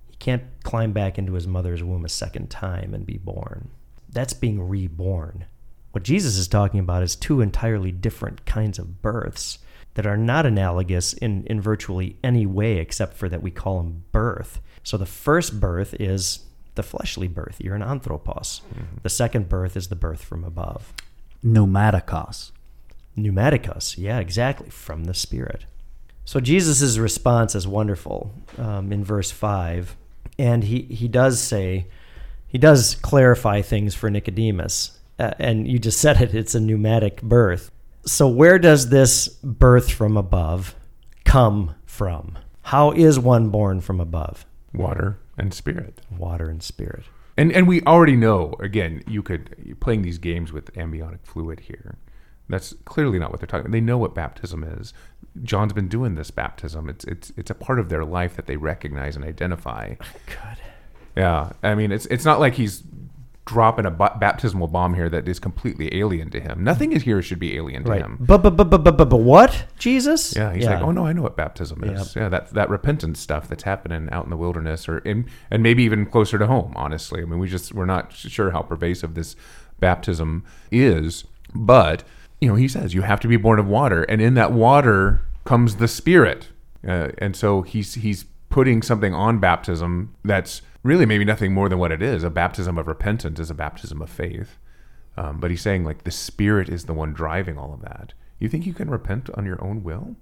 [0.10, 3.70] He can't climb back into his mother's womb a second time and be born.
[4.10, 5.46] That's being reborn.
[5.92, 9.60] What Jesus is talking about is two entirely different kinds of births
[9.96, 14.04] that are not analogous in, in virtually any way except for that we call them
[14.12, 14.62] birth.
[14.84, 16.46] So the first birth is
[16.78, 17.58] the fleshly birth.
[17.60, 18.62] You're an anthropos.
[18.74, 18.98] Mm-hmm.
[19.04, 20.94] The second birth is the birth from above.
[21.44, 22.52] Pneumatikos.
[23.18, 23.98] Pneumatikos.
[23.98, 24.70] Yeah, exactly.
[24.70, 25.66] From the Spirit.
[26.24, 29.98] So Jesus' response is wonderful um, in verse 5.
[30.40, 31.88] And he, he does say,
[32.48, 35.00] he does clarify things for Nicodemus.
[35.20, 37.72] Uh, and you just said it, it's a pneumatic birth.
[38.06, 40.76] So, where does this birth from above
[41.26, 42.38] come from?
[42.62, 44.46] How is one born from above?
[44.74, 46.02] Water and spirit.
[46.16, 47.06] Water and spirit.
[47.38, 48.56] And and we already know.
[48.60, 51.98] Again, you could playing these games with amniotic fluid here.
[52.50, 53.72] That's clearly not what they're talking.
[53.72, 54.94] They know what baptism is.
[55.44, 56.90] John's been doing this baptism.
[56.90, 59.96] It's it's it's a part of their life that they recognize and identify.
[60.26, 60.58] Good.
[61.16, 62.84] Yeah, I mean, it's it's not like he's
[63.48, 66.64] dropping a baptismal bomb here that is completely alien to him.
[66.64, 68.02] Nothing is here should be alien to Right.
[68.02, 68.18] him.
[68.20, 69.66] But, but, but, but, but, but, what?
[69.80, 70.36] Jesus?
[70.36, 72.16] Yeah, he's like, oh no, I know what baptism is.
[72.16, 75.84] Yeah, that that repentance stuff that's happening out in the wilderness, or in, and maybe
[75.84, 76.74] even closer to home.
[76.76, 79.36] Honestly, I mean, we just we're not sure how pervasive this
[79.80, 81.24] baptism is,
[81.56, 82.04] but
[82.42, 85.22] you know, he says you have to be born of water, and in that water
[85.46, 86.50] comes the Spirit,
[86.88, 91.78] uh, and so he's he's putting something on baptism that's really maybe nothing more than
[91.78, 92.24] what it is.
[92.24, 94.58] A baptism of repentance is a baptism of faith.
[95.18, 98.14] Um, but he's saying like the Spirit is the one driving all of that.
[98.40, 100.16] You think you can repent on your own will?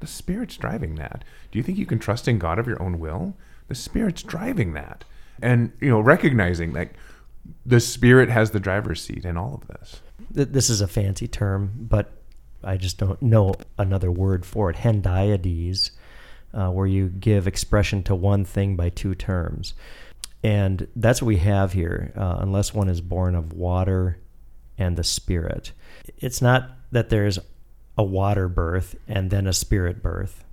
[0.00, 1.24] The Spirit's driving that.
[1.50, 3.34] Do you think you can trust in God of your own will?
[3.68, 5.04] The Spirit's driving that.
[5.42, 6.94] And you know, recognizing like
[7.64, 10.00] the Spirit has the driver's seat in all of this.
[10.30, 12.12] This is a fancy term, but
[12.62, 14.76] I just don't know another word for it.
[14.76, 15.90] Hendiadys,
[16.52, 19.74] uh, where you give expression to one thing by two terms.
[20.44, 24.18] And that's what we have here, uh, unless one is born of water
[24.76, 25.72] and the Spirit.
[26.18, 27.38] It's not that there's
[27.96, 30.44] a water birth and then a spirit birth,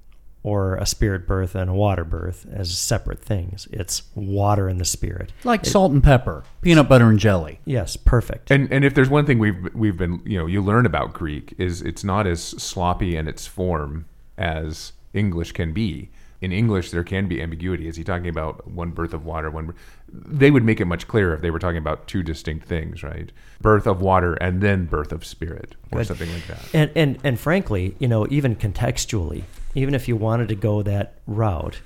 [0.44, 3.68] or a spirit birth and a water birth as separate things.
[3.72, 5.32] It's water and the Spirit.
[5.44, 7.60] Like salt and pepper, peanut butter and jelly.
[7.66, 8.50] Yes, perfect.
[8.50, 11.54] And and if there's one thing we've we've been you know you learn about Greek
[11.58, 14.06] is it's not as sloppy in its form
[14.38, 16.10] as English can be.
[16.42, 17.88] In English, there can be ambiguity.
[17.88, 19.52] Is he talking about one birth of water?
[19.52, 19.76] One,
[20.12, 23.32] they would make it much clearer if they were talking about two distinct things, right?
[23.62, 26.08] Birth of water and then birth of spirit, or Good.
[26.08, 26.66] something like that.
[26.74, 29.44] And, and and frankly, you know, even contextually,
[29.76, 31.80] even if you wanted to go that route,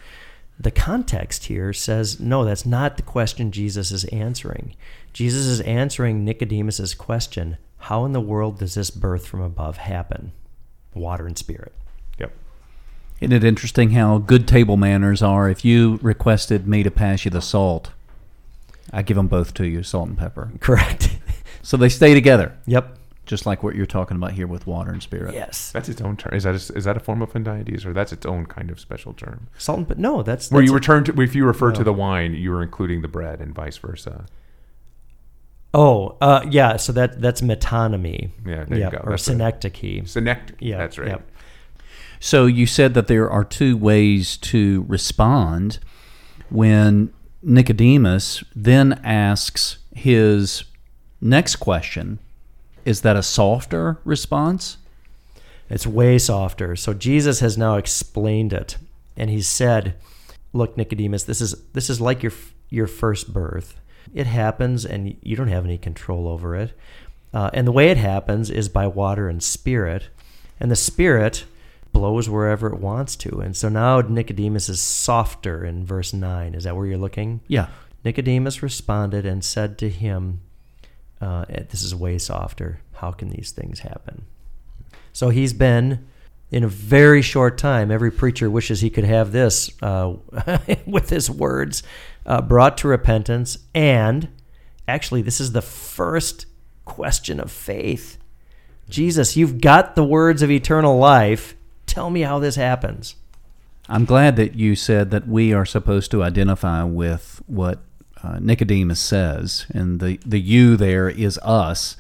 [0.58, 4.74] the context here says no, that's not the question Jesus is answering.
[5.12, 10.32] Jesus is answering Nicodemus's question: How in the world does this birth from above happen?
[10.94, 11.74] Water and spirit.
[13.20, 13.32] Yep.
[13.32, 15.50] Isn't it interesting how good table manners are?
[15.50, 17.92] If you requested me to pass you the salt,
[18.92, 20.52] I give them both to you, salt and pepper.
[20.60, 21.18] Correct.
[21.66, 22.96] So they stay together, yep.
[23.26, 25.34] just like what you're talking about here with water and spirit.
[25.34, 25.72] Yes.
[25.72, 26.36] That's its own term.
[26.36, 28.80] Is that a, is that a form of hendiadys, or that's its own kind of
[28.80, 29.48] special term?
[29.58, 31.92] Salt and but no, that's, Where that's you return to, if you refer to the
[31.92, 34.28] wine, you are including the bread, and vice versa.
[35.74, 36.78] Oh, uh, yeah.
[36.78, 38.30] So that that's metonymy.
[38.46, 38.98] Yeah, there you go.
[38.98, 39.36] Or That's right.
[39.38, 40.08] synecdoche.
[40.08, 40.56] Synecdoche.
[40.60, 41.08] Yeah, that's right.
[41.08, 41.32] yep.
[42.26, 45.78] So you said that there are two ways to respond
[46.50, 47.14] when
[47.44, 50.64] Nicodemus then asks his
[51.22, 52.18] next question.
[52.84, 54.78] Is that a softer response?
[55.70, 56.76] It's way softer.
[56.76, 58.78] So Jesus has now explained it,
[59.16, 59.94] and he said,
[60.52, 62.34] "Look, Nicodemus, this is this is like your
[62.72, 63.80] your first birth.
[64.16, 66.74] It happens, and you don't have any control over it.
[67.32, 70.10] Uh, and the way it happens is by water and spirit,
[70.60, 71.46] and the spirit
[71.96, 73.40] blows wherever it wants to.
[73.40, 76.54] And so now Nicodemus is softer in verse nine.
[76.54, 77.40] Is that where you're looking?
[77.48, 77.68] Yeah.
[78.04, 80.42] Nicodemus responded and said to him,
[81.22, 82.82] uh, This is way softer.
[82.96, 84.26] How can these things happen?
[85.14, 86.06] So he's been,
[86.52, 90.16] in a very short time, every preacher wishes he could have this uh,
[90.86, 91.82] with his words,
[92.26, 93.58] uh, brought to repentance.
[93.74, 94.28] And
[94.86, 96.46] actually, this is the first
[96.84, 98.18] question of faith.
[98.90, 101.55] Jesus, you've got the words of eternal life.
[101.96, 103.16] Tell me how this happens.
[103.88, 107.80] I'm glad that you said that we are supposed to identify with what
[108.22, 111.96] uh, Nicodemus says, and the, the you there is us,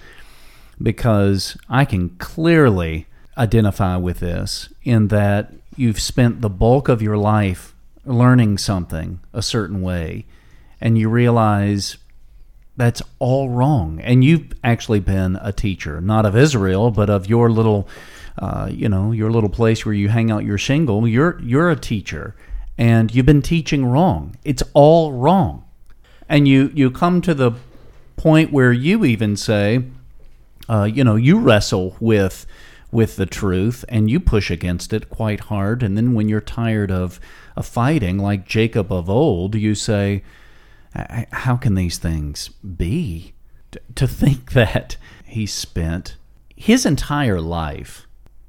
[0.81, 7.17] because I can clearly identify with this in that you've spent the bulk of your
[7.17, 7.73] life
[8.03, 10.25] learning something a certain way,
[10.81, 11.95] and you realize
[12.75, 14.01] that's all wrong.
[14.01, 17.87] And you've actually been a teacher, not of Israel, but of your little,
[18.37, 21.07] uh, you know, your little place where you hang out your shingle.
[21.07, 22.35] You're you're a teacher,
[22.77, 24.35] and you've been teaching wrong.
[24.43, 25.63] It's all wrong,
[26.27, 27.53] and you you come to the
[28.15, 29.83] point where you even say,
[30.69, 32.45] uh, you know, you wrestle with
[32.91, 35.83] with the truth and you push against it quite hard.
[35.83, 37.19] And then when you're tired of,
[37.57, 40.23] of fighting, like Jacob of old, you say,
[41.31, 43.33] how can these things be?
[43.95, 46.15] To think that he spent
[46.55, 48.04] his entire life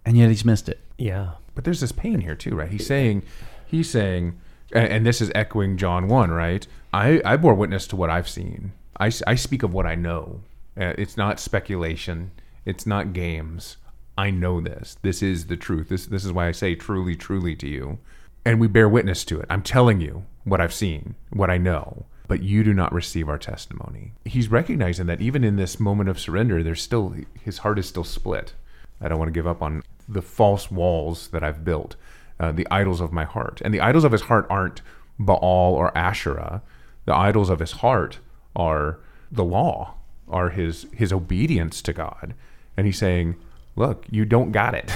[0.06, 0.80] and yet he's missed it.
[0.96, 1.32] Yeah.
[1.54, 2.70] But there's this pain here too, right?
[2.70, 3.24] He's saying,
[3.66, 4.38] he's saying,
[4.72, 6.66] and and this is echoing John 1, right?
[6.94, 8.72] I, I bore witness to what I've seen.
[8.98, 10.40] I I speak of what I know.
[10.78, 12.30] Uh, it's not speculation.
[12.64, 13.76] It's not games.
[14.18, 14.96] I know this.
[15.02, 15.88] This is the truth.
[15.88, 17.98] This, this is why I say truly, truly to you.
[18.44, 19.46] And we bear witness to it.
[19.50, 23.38] I'm telling you what I've seen, what I know, but you do not receive our
[23.38, 24.12] testimony.
[24.24, 28.04] He's recognizing that even in this moment of surrender, there's still, his heart is still
[28.04, 28.54] split.
[29.00, 31.96] I don't want to give up on the false walls that I've built,
[32.38, 33.60] uh, the idols of my heart.
[33.64, 34.82] And the idols of his heart aren't
[35.18, 36.62] Baal or Asherah.
[37.04, 38.18] The idols of his heart
[38.54, 38.98] are
[39.30, 39.94] the law,
[40.28, 42.34] are his his obedience to God.
[42.76, 43.36] And he's saying,
[43.74, 44.92] "Look, you don't got it."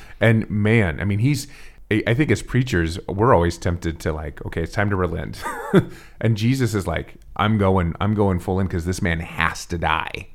[0.20, 1.46] and man, I mean, he's
[1.90, 5.42] I I think as preachers, we're always tempted to like, okay, it's time to relent.
[6.20, 9.78] and Jesus is like, I'm going, I'm going full in because this man has to
[9.78, 10.28] die,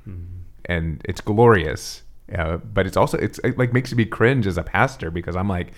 [0.66, 2.04] and it's glorious.
[2.34, 5.48] Uh, but it's also it's it like makes me cringe as a pastor because I'm
[5.48, 5.74] like,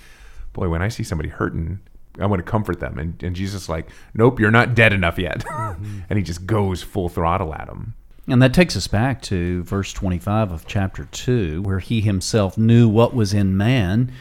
[0.53, 1.79] boy, when I see somebody hurting,
[2.19, 5.43] I want to comfort them, and and Jesus like, nope, you're not dead enough yet,
[5.49, 7.95] and he just goes full throttle at him.
[8.27, 12.87] And that takes us back to verse 25 of chapter 2, where he himself knew
[12.87, 14.13] what was in man.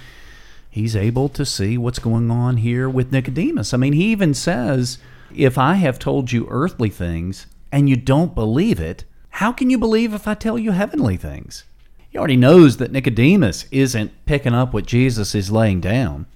[0.68, 3.72] He's able to see what's going on here with Nicodemus.
[3.72, 4.98] I mean, he even says,
[5.32, 9.04] If I have told you earthly things and you don't believe it,
[9.36, 11.64] how can you believe if I tell you heavenly things?
[12.12, 16.26] He already knows that Nicodemus isn't picking up what Jesus is laying down.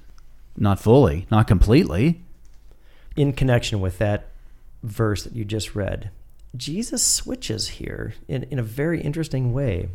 [0.56, 2.22] Not fully, not completely.
[3.14, 4.28] in connection with that
[4.82, 6.10] verse that you just read,
[6.56, 9.90] Jesus switches here in, in a very interesting way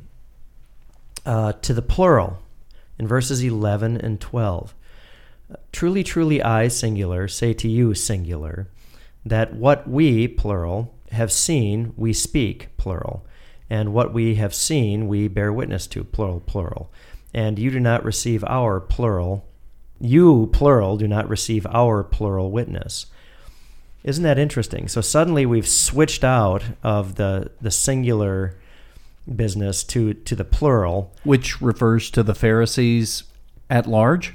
[1.26, 2.40] uh, to the plural
[3.00, 4.76] in verses 11 and 12.
[5.72, 8.68] Truly, truly, I, singular, say to you, singular,
[9.26, 13.26] that what we, plural, have seen, we speak, plural,
[13.72, 16.92] and what we have seen, we bear witness to, plural, plural.
[17.34, 19.46] And you do not receive our, plural,
[19.98, 23.06] you, plural, do not receive our, plural, witness.
[24.04, 24.90] Isn't that interesting?
[24.90, 28.58] So suddenly we've switched out of the the singular
[29.34, 31.14] business to to the plural.
[31.24, 33.24] Which refers to the Pharisees
[33.70, 34.34] at large.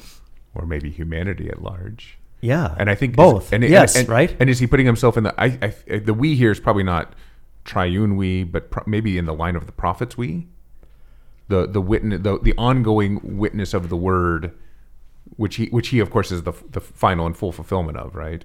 [0.54, 2.16] or maybe humanity at large.
[2.40, 3.52] Yeah, And I think both.
[3.52, 4.34] And, yes, and- right.
[4.40, 5.34] And is he putting himself in the?
[5.38, 5.46] I,
[5.90, 7.12] I the we here is probably not
[7.66, 10.46] triune we, but maybe in the line of the prophets we.
[11.48, 14.52] The the witness the the ongoing witness of the word,
[15.36, 18.44] which he which he of course is the the final and full fulfillment of right,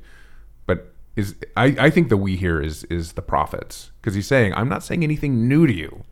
[0.66, 4.54] but is I, I think the we here is is the prophets because he's saying
[4.54, 6.04] I'm not saying anything new to you.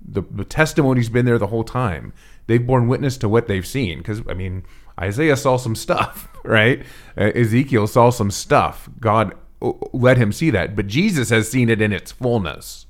[0.00, 2.14] The the testimony's been there the whole time.
[2.46, 4.64] They've borne witness to what they've seen because I mean
[4.98, 6.82] Isaiah saw some stuff, right?
[7.16, 8.88] Uh, Ezekiel saw some stuff.
[9.00, 12.86] God let him see that, but Jesus has seen it in its fullness.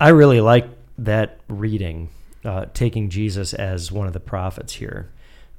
[0.00, 0.66] I really like
[0.98, 2.10] that reading,
[2.44, 5.10] uh, taking Jesus as one of the prophets here,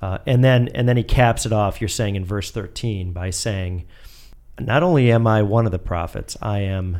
[0.02, 1.80] uh, and then and then he caps it off.
[1.80, 3.86] You're saying in verse 13 by saying,
[4.60, 7.00] "Not only am I one of the prophets, I am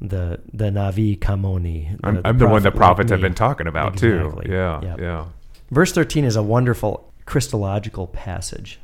[0.00, 3.66] the the Navi Kamoni." I'm, I'm the one the prophet like prophets have been talking
[3.66, 4.46] about Exactly.
[4.46, 4.52] too.
[4.52, 5.00] Yeah, Yep.
[5.00, 5.24] yeah.
[5.70, 8.78] Verse 13 is a wonderful Christological passage.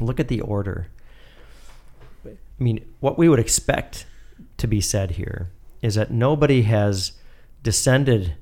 [0.00, 0.88] Look at the order.
[2.26, 4.06] I mean, what we would expect
[4.58, 5.50] to be said here
[5.82, 7.12] is that nobody has
[7.62, 8.34] descended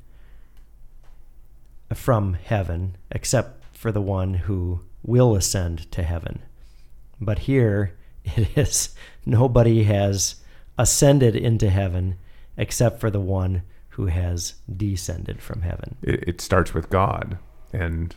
[1.94, 6.40] from heaven except for the one who will ascend to heaven.
[7.20, 10.36] But here it is nobody has
[10.76, 12.16] ascended into heaven
[12.56, 15.96] except for the one who has descended from heaven.
[16.02, 17.38] It, starts with God,
[17.72, 18.14] and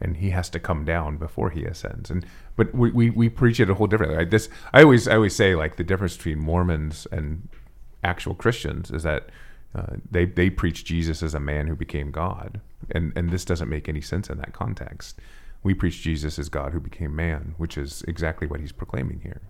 [0.00, 2.10] and He has to come down before He ascends.
[2.10, 2.24] And
[2.56, 4.16] but we, we, we preach it a whole different.
[4.16, 7.48] Like this, I always I always say like the difference between Mormons and
[8.02, 9.30] actual Christians is that
[9.74, 12.60] Uh, they they preach Jesus as a man who became God,
[12.94, 15.20] and and this doesn't make any sense in that context.
[15.62, 19.40] We preach Jesus as God who became man, which is exactly what he's proclaiming here.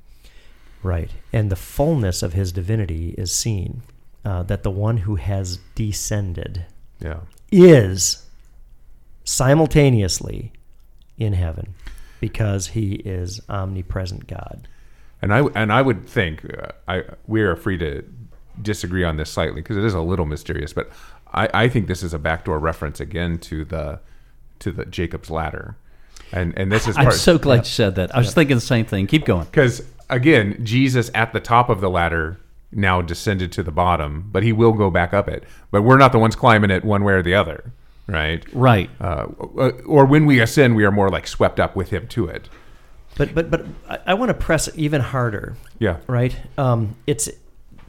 [0.83, 1.11] Right.
[1.33, 3.83] And the fullness of his divinity is seen.
[4.25, 6.65] Uh, that the one who has descended
[7.01, 7.21] Yeah.
[7.53, 8.28] is
[9.29, 10.53] simultaneously
[11.19, 11.75] in heaven
[12.19, 14.67] because he is omnipresent God.
[15.21, 18.05] And I and I would think uh, I we are free to
[18.63, 20.91] disagree on this slightly because it is a little mysterious, but
[21.33, 24.01] I, I think this is a backdoor reference again to the
[24.61, 25.77] to the Jacob's ladder,
[26.33, 28.15] and and this is I'm part so glad you said that.
[28.15, 29.07] I was thinking the same thing.
[29.07, 29.45] Keep going.
[29.45, 34.43] because again Jesus at the top of the ladder now descended to the bottom, but
[34.43, 35.45] he will go back up it.
[35.71, 37.73] But we're not the ones climbing it one way or the other,
[38.09, 38.45] right?
[38.53, 38.91] Right.
[39.01, 39.27] Uh,
[39.87, 42.49] or when we ascend, we are more like swept up with him to it.
[43.17, 45.57] But but but I, I want to press even harder.
[45.79, 45.99] Yeah.
[46.07, 46.37] Right.
[46.57, 47.29] Um, it's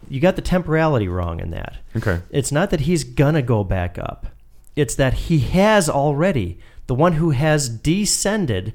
[0.10, 1.78] you got the temporality wrong in that.
[1.96, 2.22] Okay.
[2.30, 4.28] It's not that he's gonna go back up.
[4.76, 6.60] It's that he has already.
[6.88, 8.74] The one who has descended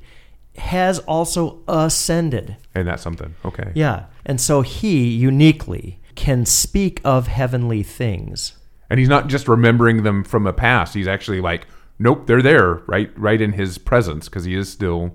[0.57, 2.57] has also ascended.
[2.75, 3.35] And that's something.
[3.45, 3.73] Okay.
[3.75, 4.07] Yeah.
[4.25, 8.53] And so he uniquely can speak of heavenly things.
[8.95, 11.67] And he's not just remembering them from a past he's actually like
[11.99, 15.13] nope they're there right right in his presence because he is still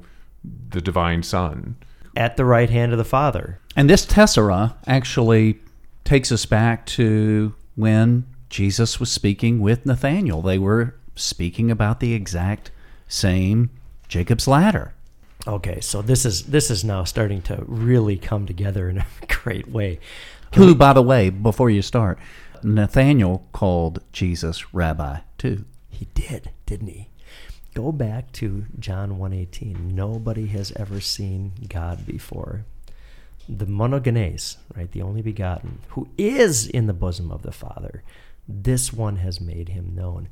[0.69, 1.75] the divine son
[2.15, 3.59] At the right hand of the Father.
[3.75, 5.59] And this tessera actually
[6.03, 10.41] takes us back to when Jesus was speaking with Nathaniel.
[10.41, 12.71] They were speaking about the exact
[13.07, 13.69] same
[14.07, 14.93] Jacob's ladder.
[15.47, 19.69] Okay, so this is this is now starting to really come together in a great
[19.69, 19.99] way.
[20.55, 22.17] Who, by the way, before you start,
[22.63, 25.65] Nathaniel called Jesus rabbi too.
[25.89, 27.09] He did, didn't he?
[27.73, 29.91] Go back to John 1:18.
[29.93, 32.65] Nobody has ever seen God before.
[33.47, 38.03] The monogenes, right, the only begotten, who is in the bosom of the Father.
[38.47, 40.27] This one has made him known.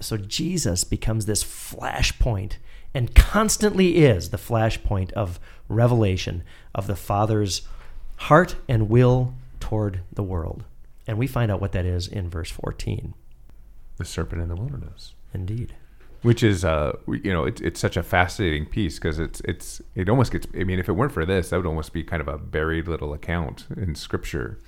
[0.00, 2.54] So Jesus becomes this flashpoint
[2.94, 6.44] and constantly is the flashpoint of revelation
[6.74, 7.62] of the Father's
[8.16, 10.64] heart and will toward the world.
[11.06, 13.14] And we find out what that is in verse 14.
[13.98, 15.74] the serpent in the wilderness Indeed.
[16.22, 20.08] which is uh you know it's, it's such a fascinating piece because it's it's it
[20.08, 22.28] almost gets i mean if it weren't for this that would almost be kind of
[22.28, 24.58] a buried little account in scripture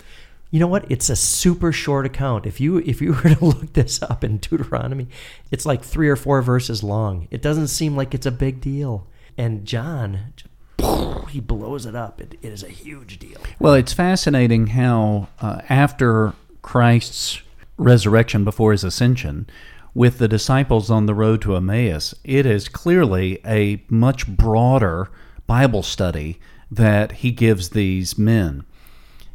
[0.52, 0.88] You know what?
[0.88, 2.46] It's a super short account.
[2.46, 5.08] If you if you were to look this up in Deuteronomy,
[5.50, 7.26] it's like three or four verses long.
[7.32, 9.08] It doesn't seem like it's a big deal.
[9.36, 10.32] And John,
[11.30, 12.20] he blows it up.
[12.20, 13.40] It, it is a huge deal.
[13.58, 17.40] Well, it's fascinating how uh, after Christ's
[17.76, 19.48] resurrection before his ascension,
[19.94, 25.08] with the disciples on the road to Emmaus, it is clearly a much broader
[25.46, 26.38] Bible study
[26.70, 28.64] that he gives these men.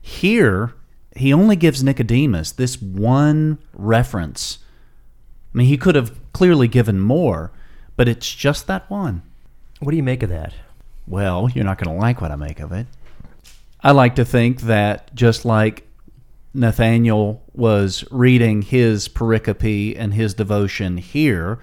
[0.01, 0.73] Here,
[1.15, 4.59] he only gives Nicodemus this one reference.
[5.53, 7.51] I mean, he could have clearly given more,
[7.95, 9.23] but it's just that one.
[9.79, 10.53] What do you make of that?
[11.11, 12.87] Well, you're not going to like what I make of it.
[13.83, 15.85] I like to think that just like
[16.53, 21.59] Nathaniel was reading his pericope and his devotion here,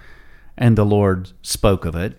[0.57, 2.15] and the Lord spoke of it.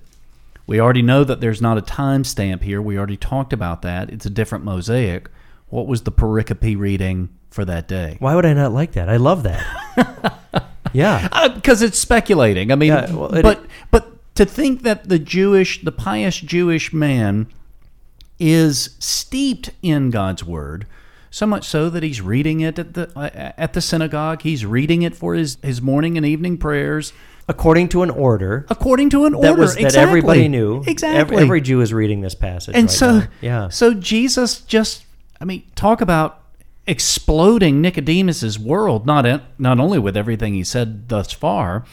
[0.66, 2.82] We already know that there's not a time stamp here.
[2.82, 4.10] We already talked about that.
[4.10, 5.28] It's a different mosaic.
[5.68, 8.16] What was the pericope reading for that day?
[8.18, 9.08] Why would I not like that?
[9.08, 10.68] I love that.
[10.92, 11.48] yeah.
[11.54, 12.72] because Uh, it's speculating.
[12.72, 16.92] I mean, Yeah, well, it- but but to think that the Jewish, the pious Jewish
[16.92, 17.46] man,
[18.38, 20.86] is steeped in God's word,
[21.30, 24.42] so much so that he's reading it at the uh, at the synagogue.
[24.42, 27.12] He's reading it for his his morning and evening prayers
[27.50, 30.08] According to an order according to an that order was that exactly.
[30.08, 30.84] everybody knew.
[30.86, 31.18] exactly.
[31.18, 32.76] Every, every Jew is reading this passage.
[32.76, 33.28] and right so now.
[33.40, 33.68] yeah.
[33.68, 35.04] so Jesus just
[35.40, 36.44] I mean talk about
[36.86, 41.84] exploding Nicodemus's world not in, not only with everything he said thus far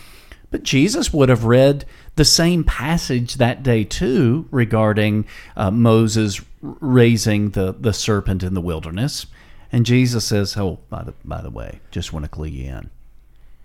[0.52, 1.86] but Jesus would have read
[2.18, 8.62] the same passage that day too regarding uh, Moses raising the, the serpent in the
[8.62, 9.26] wilderness
[9.72, 12.90] and Jesus says oh by the by the way just want to clue you in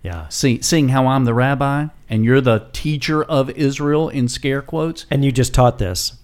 [0.03, 0.27] yeah.
[0.27, 5.05] See, seeing how I'm the rabbi and you're the teacher of Israel in scare quotes
[5.09, 6.17] And you just taught this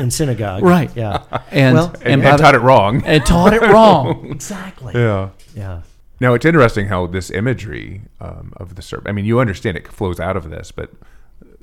[0.00, 0.64] in synagogue.
[0.64, 0.90] Right.
[0.96, 1.22] Yeah.
[1.52, 4.26] and Well- and, by and the- taught it wrong and taught it wrong.
[4.30, 4.94] exactly.
[4.94, 5.82] yeah Yeah.
[6.18, 9.08] Now it's interesting how this imagery um, of the serpent.
[9.08, 10.90] I mean, you understand it flows out of this, but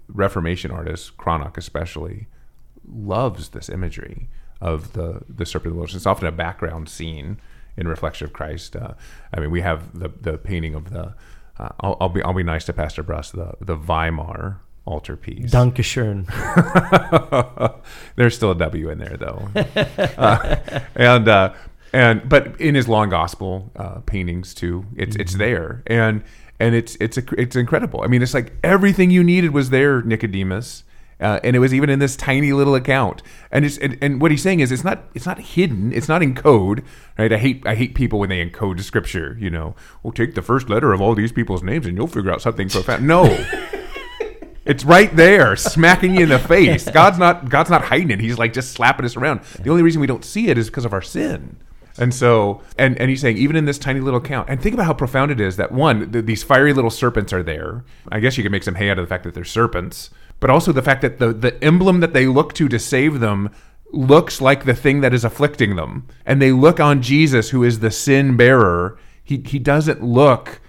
[0.10, 2.28] Reformation artists, Cranach especially,
[2.88, 4.30] loves this imagery
[4.62, 5.96] of the the serpent in the wilderness.
[5.96, 7.40] It's often a background scene
[7.78, 8.76] in reflection of Christ.
[8.76, 8.94] Uh,
[9.34, 11.14] I mean, we have the the painting of the.
[11.58, 13.32] Uh, I'll, I'll be I'll be nice to Pastor Bruss.
[13.32, 15.52] The the Weimar altarpiece.
[15.52, 16.26] Dankeschön.
[18.16, 19.50] There's still a W in there though,
[20.18, 20.56] uh,
[20.96, 21.54] and uh,
[21.94, 26.24] and but in his law and gospel uh, paintings too, it's it's there, and
[26.60, 28.02] and it's it's a, it's incredible.
[28.02, 30.84] I mean, it's like everything you needed was there, Nicodemus.
[31.22, 33.22] Uh, and it was even in this tiny little account.
[33.52, 35.92] And it's and, and what he's saying is it's not it's not hidden.
[35.92, 36.84] It's not in code,
[37.18, 37.32] right?
[37.32, 39.36] I hate I hate people when they encode scripture.
[39.40, 42.32] You know, well, take the first letter of all these people's names and you'll figure
[42.32, 43.06] out something profound.
[43.06, 43.26] No,
[44.66, 46.90] it's right there, smacking you in the face.
[46.90, 48.22] God's not God's not hiding it.
[48.22, 49.42] He's like just slapping us around.
[49.60, 51.58] The only reason we don't see it is because of our sin.
[52.00, 54.86] And so, and, and he's saying, even in this tiny little account, and think about
[54.86, 57.84] how profound it is that one, th- these fiery little serpents are there.
[58.12, 60.50] I guess you could make some hay out of the fact that they're serpents, but
[60.50, 63.50] also the fact that the, the emblem that they look to to save them
[63.92, 66.08] looks like the thing that is afflicting them.
[66.26, 68.98] And they look on Jesus, who is the sin bearer.
[69.24, 70.62] He, he doesn't look,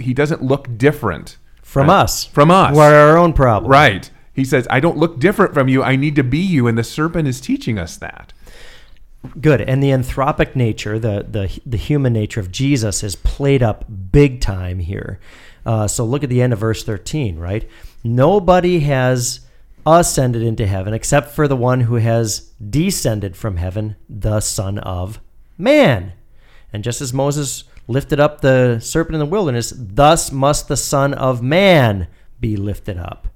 [0.00, 2.24] he doesn't look different From Uh, us.
[2.24, 2.74] From us.
[2.74, 3.70] We're our own problem.
[3.70, 4.10] Right.
[4.34, 5.82] He says, I don't look different from you.
[5.82, 6.66] I need to be you.
[6.66, 8.32] And the serpent is teaching us that.
[9.40, 9.60] Good.
[9.60, 14.40] And the anthropic nature, the the the human nature of Jesus is played up big
[14.40, 15.20] time here.
[15.64, 17.68] Uh, so look at the end of verse 13, right?
[18.02, 19.40] Nobody has
[19.86, 25.20] ascended into heaven except for the one who has descended from heaven, the Son of
[25.56, 26.12] Man.
[26.72, 31.14] And just as Moses lifted up the serpent in the wilderness, thus must the Son
[31.14, 32.08] of Man
[32.40, 33.28] be lifted up,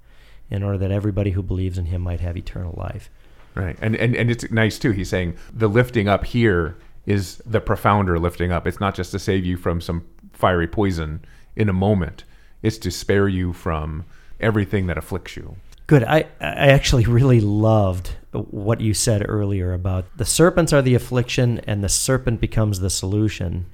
[0.51, 3.11] in order that everybody who believes in him might have eternal life.
[3.57, 3.76] Right.
[3.80, 4.92] And, and, and it's nice, too.
[4.92, 6.76] He's saying the lifting up here
[7.07, 8.66] is the profounder lifting up.
[8.66, 12.24] It's not just to save you from some fiery poison in a moment,
[12.62, 14.04] it's to spare you from
[14.40, 15.57] everything that afflicts you.
[15.86, 16.04] Good.
[16.04, 21.61] I, I actually really loved what you said earlier about the serpents are the affliction
[21.61, 23.66] and the serpent becomes the solution.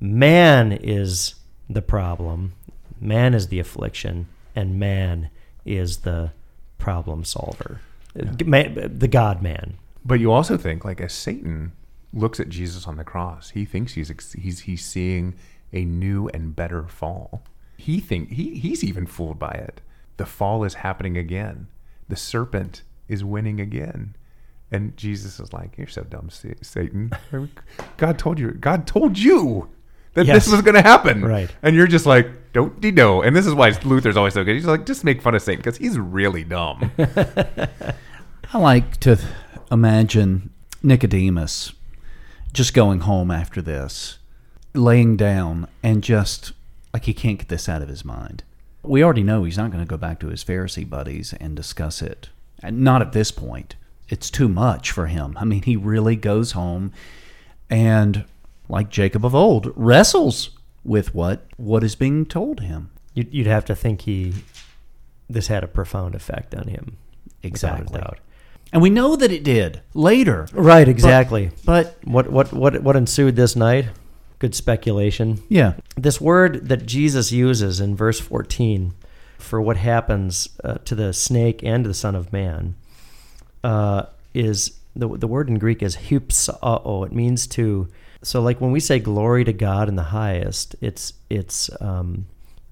[0.00, 1.36] Man is
[1.70, 2.54] the problem,
[3.00, 5.30] man is the affliction, and man
[5.64, 6.32] is the
[6.78, 7.80] problem solver.
[8.14, 9.78] Man, the God man.
[10.04, 11.72] But you also think, like, as Satan
[12.12, 15.34] looks at Jesus on the cross, he thinks he's he's he's seeing
[15.72, 17.44] a new and better fall.
[17.76, 19.80] He think he he's even fooled by it.
[20.16, 21.68] The fall is happening again.
[22.08, 24.16] The serpent is winning again.
[24.70, 27.12] And Jesus is like, "You're so dumb, Satan.
[27.96, 28.52] God told you.
[28.52, 29.70] God told you
[30.14, 30.44] that Yes.
[30.44, 31.50] this was going to happen, Right.
[31.62, 33.22] And you're just like, don't de know.
[33.22, 34.54] And this is why Luther's always so good.
[34.54, 36.90] He's like, just make fun of Satan because he's really dumb.
[38.52, 39.18] I like to
[39.70, 40.50] imagine
[40.82, 41.72] Nicodemus
[42.52, 44.18] just going home after this,
[44.74, 46.52] laying down, and just
[46.92, 48.42] like he can't get this out of his mind.
[48.82, 52.02] We already know he's not going to go back to his Pharisee buddies and discuss
[52.02, 52.28] it.
[52.62, 53.76] And not at this point.
[54.08, 55.36] It's too much for him.
[55.40, 56.92] I mean, he really goes home
[57.70, 58.24] and,
[58.72, 60.50] like Jacob of old, wrestles
[60.82, 62.90] with what what is being told him.
[63.14, 64.32] You'd, you'd have to think he
[65.28, 66.96] this had a profound effect on him.
[67.42, 68.00] Exactly.
[68.72, 70.48] And we know that it did later.
[70.52, 71.50] Right, exactly.
[71.64, 73.86] But what what what what ensued this night?
[74.38, 75.40] Good speculation.
[75.48, 78.92] yeah, This word that Jesus uses in verse 14
[79.38, 82.74] for what happens uh, to the snake and the Son of Man
[83.62, 87.06] uh, is the, the word in Greek is hypsao.
[87.06, 87.86] It means to,
[88.22, 92.26] so like when we say glory to God in the highest, it's, it's um,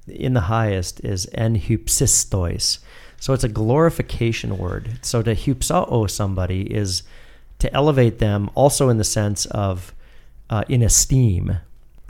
[0.07, 2.79] in the highest is en hypsistois.
[3.19, 4.99] So it's a glorification word.
[5.03, 7.03] So to hypsao somebody is
[7.59, 9.93] to elevate them also in the sense of
[10.49, 11.59] uh, in esteem.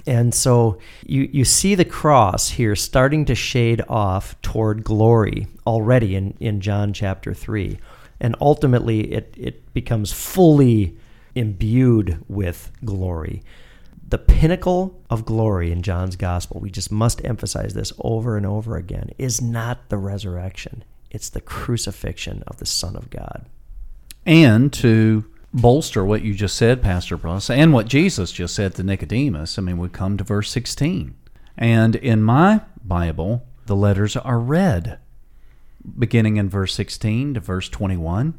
[0.06, 6.14] And so you, you see the cross here starting to shade off toward glory already
[6.14, 7.78] in, in John chapter 3.
[8.20, 10.96] And ultimately, it, it becomes fully
[11.34, 13.42] imbued with glory.
[14.08, 18.76] The pinnacle of glory in John's gospel, we just must emphasize this over and over
[18.76, 23.46] again, is not the resurrection, it's the crucifixion of the Son of God.
[24.26, 28.82] And to bolster what you just said, Pastor Bruss, and what Jesus just said to
[28.82, 31.14] Nicodemus, I mean, we come to verse 16.
[31.56, 34.98] And in my Bible, the letters are red,
[35.98, 38.34] beginning in verse 16 to verse 21,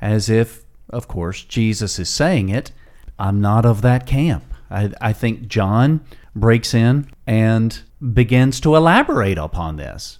[0.00, 2.72] as if, of course, Jesus is saying it.
[3.18, 4.44] I'm not of that camp.
[4.70, 7.80] I, I think John breaks in and
[8.12, 10.18] begins to elaborate upon this.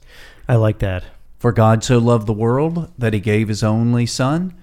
[0.49, 1.05] I like that.
[1.39, 4.55] For God so loved the world that he gave his only Son,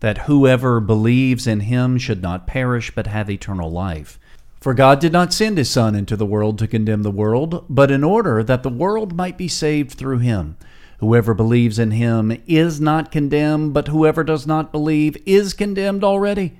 [0.00, 4.18] that whoever believes in him should not perish but have eternal life.
[4.60, 7.90] For God did not send his Son into the world to condemn the world, but
[7.90, 10.56] in order that the world might be saved through him.
[10.98, 16.58] Whoever believes in him is not condemned, but whoever does not believe is condemned already,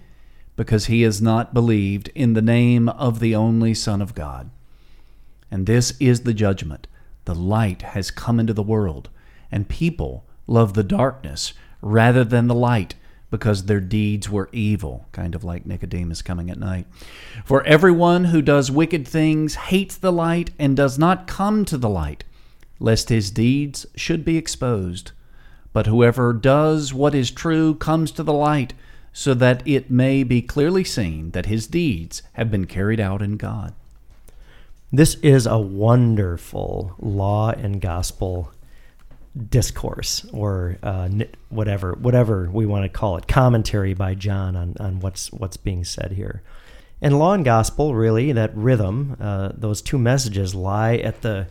[0.57, 4.51] because he has not believed in the name of the only Son of God.
[5.51, 6.87] And this is the judgment.
[7.25, 9.09] The light has come into the world,
[9.51, 12.95] and people love the darkness rather than the light,
[13.31, 16.87] because their deeds were evil, kind of like Nicodemus coming at night.
[17.45, 21.89] For everyone who does wicked things hates the light and does not come to the
[21.89, 22.23] light,
[22.79, 25.13] lest his deeds should be exposed.
[25.73, 28.75] But whoever does what is true comes to the light,
[29.13, 33.37] so that it may be clearly seen that his deeds have been carried out in
[33.37, 33.75] God.
[34.93, 38.53] This is a wonderful law and gospel
[39.51, 41.09] discourse or uh,
[41.51, 45.85] whatever whatever we want to call it commentary by John on, on what's what's being
[45.85, 46.43] said here
[47.03, 51.47] and law and gospel really that rhythm uh, those two messages lie at the,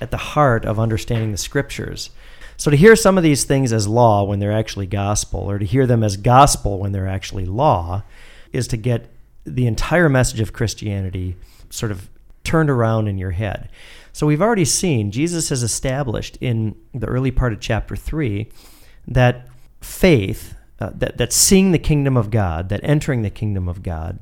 [0.00, 2.10] at the heart of understanding the scriptures
[2.56, 5.64] so to hear some of these things as law when they're actually gospel or to
[5.64, 8.02] hear them as gospel when they're actually law
[8.52, 9.08] is to get
[9.44, 11.36] the entire message of Christianity
[11.70, 12.08] sort of
[12.44, 13.68] turned around in your head
[14.12, 18.48] so we've already seen Jesus has established in the early part of chapter 3
[19.08, 19.48] that
[19.80, 24.18] faith, uh, that, that seeing the kingdom of God, that entering the kingdom of God,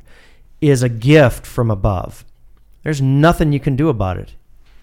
[0.60, 2.24] is a gift from above.
[2.82, 4.34] There's nothing you can do about it.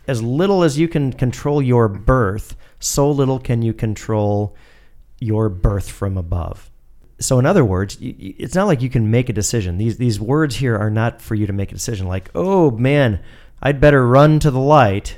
[0.08, 4.56] As little as you can control your birth, so little can you control
[5.20, 6.70] your birth from above.
[7.20, 9.78] So, in other words, it's not like you can make a decision.
[9.78, 13.22] These, these words here are not for you to make a decision like, oh man,
[13.62, 15.18] I'd better run to the light.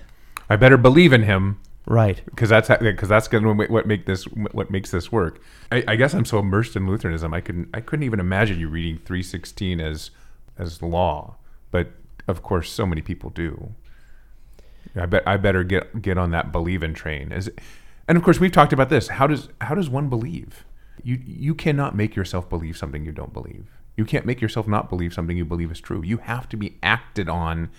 [0.49, 1.59] I better believe in him.
[1.87, 2.21] Right.
[2.25, 5.41] Because that's because that's going to what make this what makes this work.
[5.71, 8.69] I, I, guess I'm so immersed in Lutheranism, I couldn't I couldn't even imagine you
[8.69, 10.09] reading 316 as
[10.57, 11.35] as law,
[11.69, 11.91] but
[12.27, 13.73] of course, so many people do.
[14.95, 17.31] I bet I better get get on that believe in train.
[17.31, 17.49] As,
[18.07, 19.09] and of course, we've talked about this.
[19.09, 20.65] How does how does one believe?
[21.03, 23.67] You you cannot make yourself believe something you don't believe.
[23.97, 26.03] You can't make yourself not believe something you believe is true.
[26.03, 27.69] You have to be acted on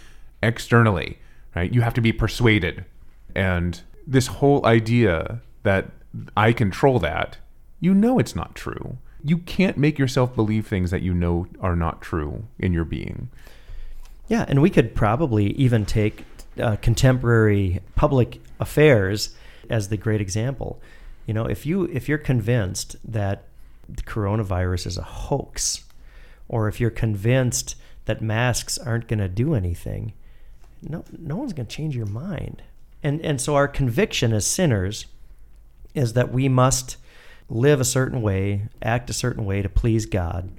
[0.43, 1.19] externally,
[1.55, 1.73] right?
[1.73, 2.85] You have to be persuaded.
[3.35, 5.91] And this whole idea that
[6.37, 7.39] I control that,
[7.81, 8.99] you know it's not true.
[9.23, 13.29] You can't make yourself believe things that you know are not true in your being.
[14.29, 16.25] Yeah, and we could probably even take
[16.61, 19.35] uh, contemporary public affairs
[19.69, 20.81] as the great example.
[21.27, 23.45] You know, if you if you're convinced that
[23.89, 25.85] the coronavirus is a hoax,
[26.49, 30.13] or if you're convinced that masks aren't going to do anything,
[30.83, 32.63] no, no one's going to change your mind.
[33.03, 35.07] And, and so our conviction as sinners
[35.95, 36.97] is that we must
[37.49, 40.51] live a certain way, act a certain way to please God.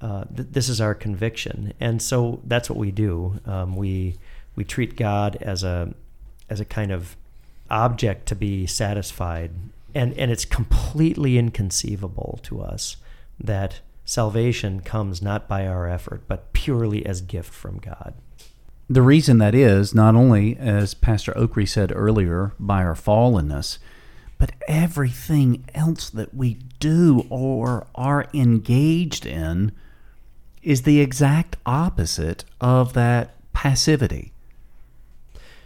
[0.00, 3.38] Uh, th- this is our conviction, and so that's what we do.
[3.44, 4.16] Um, we
[4.56, 5.94] we treat God as a
[6.48, 7.16] as a kind of
[7.70, 9.52] object to be satisfied,
[9.94, 12.96] and and it's completely inconceivable to us
[13.38, 18.14] that salvation comes not by our effort, but purely as gift from God.
[18.88, 23.78] The reason that is not only, as Pastor Oakry said earlier, by our fallenness,
[24.36, 29.70] but everything else that we do or are engaged in
[30.62, 34.32] is the exact opposite of that passivity.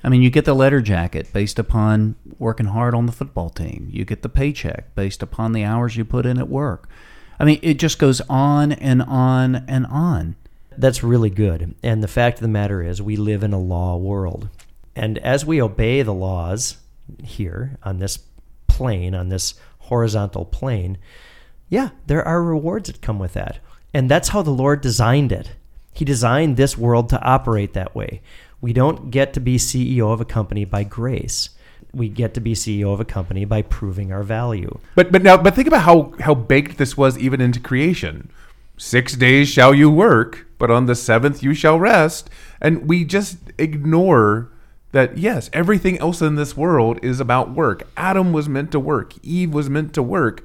[0.04, 3.88] I mean, you get the letter jacket based upon working hard on the football team.
[3.90, 6.90] You get the paycheck based upon the hours you put in at work.
[7.40, 10.36] I mean, it just goes on and on and on.
[10.76, 11.74] That's really good.
[11.82, 14.50] And the fact of the matter is, we live in a law world.
[14.94, 16.76] And as we obey the laws
[17.22, 18.18] here on this
[18.66, 20.98] plane, on this horizontal plane,
[21.68, 23.58] yeah, there are rewards that come with that.
[23.94, 25.52] And that's how the Lord designed it.
[25.94, 28.20] He designed this world to operate that way.
[28.64, 31.50] We don't get to be CEO of a company by grace.
[31.92, 34.78] We get to be CEO of a company by proving our value.
[34.94, 38.30] But but now but think about how how baked this was even into creation.
[38.78, 42.30] Six days shall you work, but on the seventh you shall rest.
[42.58, 44.50] And we just ignore
[44.92, 47.86] that, yes, everything else in this world is about work.
[47.98, 50.42] Adam was meant to work, Eve was meant to work,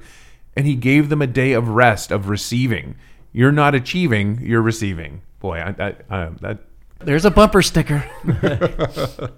[0.54, 2.96] and he gave them a day of rest, of receiving.
[3.32, 5.22] You're not achieving, you're receiving.
[5.40, 6.58] Boy, I, I, I, that.
[7.00, 8.04] There's a bumper sticker.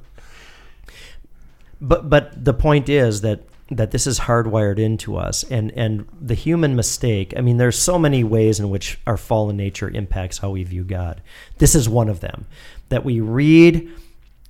[1.81, 3.45] but but the point is that
[3.77, 7.99] that this is hardwired into us and and the human mistake i mean there's so
[7.99, 11.23] many ways in which our fallen nature impacts how we view god.
[11.59, 12.47] This is one of them
[12.89, 13.91] that we read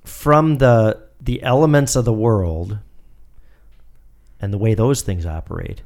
[0.03, 2.79] from the the elements of the world
[4.41, 5.81] and the way those things operate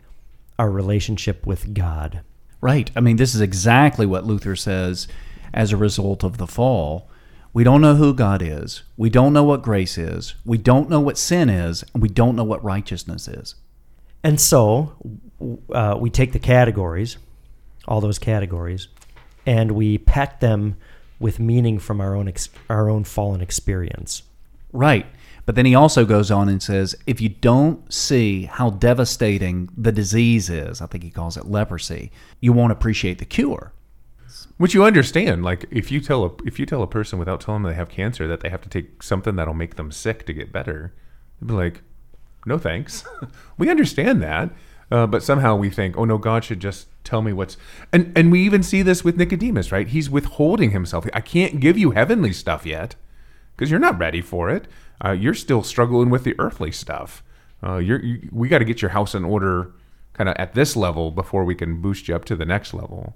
[0.57, 2.21] our relationship with god.
[2.59, 2.89] Right.
[2.95, 5.07] I mean this is exactly what luther says
[5.53, 7.09] as a result of the fall
[7.57, 8.83] we don't know who God is.
[8.97, 10.35] We don't know what grace is.
[10.45, 11.83] We don't know what sin is.
[11.91, 13.55] And we don't know what righteousness is.
[14.23, 14.93] And so
[15.73, 17.17] uh, we take the categories,
[17.87, 18.89] all those categories,
[19.47, 20.75] and we pack them
[21.19, 24.21] with meaning from our own ex- our own fallen experience.
[24.71, 25.07] Right.
[25.47, 29.91] But then he also goes on and says, if you don't see how devastating the
[29.91, 33.73] disease is, I think he calls it leprosy, you won't appreciate the cure.
[34.57, 37.63] Which you understand, like if you tell a if you tell a person without telling
[37.63, 40.33] them they have cancer that they have to take something that'll make them sick to
[40.33, 40.93] get better,
[41.39, 41.81] they'd be like,
[42.45, 43.05] "No thanks."
[43.57, 44.49] we understand that,
[44.91, 47.57] uh, but somehow we think, "Oh no, God should just tell me what's."
[47.93, 49.87] And and we even see this with Nicodemus, right?
[49.87, 51.05] He's withholding himself.
[51.13, 52.95] I can't give you heavenly stuff yet
[53.55, 54.67] because you're not ready for it.
[55.03, 57.23] Uh, you're still struggling with the earthly stuff.
[57.63, 59.73] Uh, you're you, we got to get your house in order,
[60.13, 63.15] kind of at this level before we can boost you up to the next level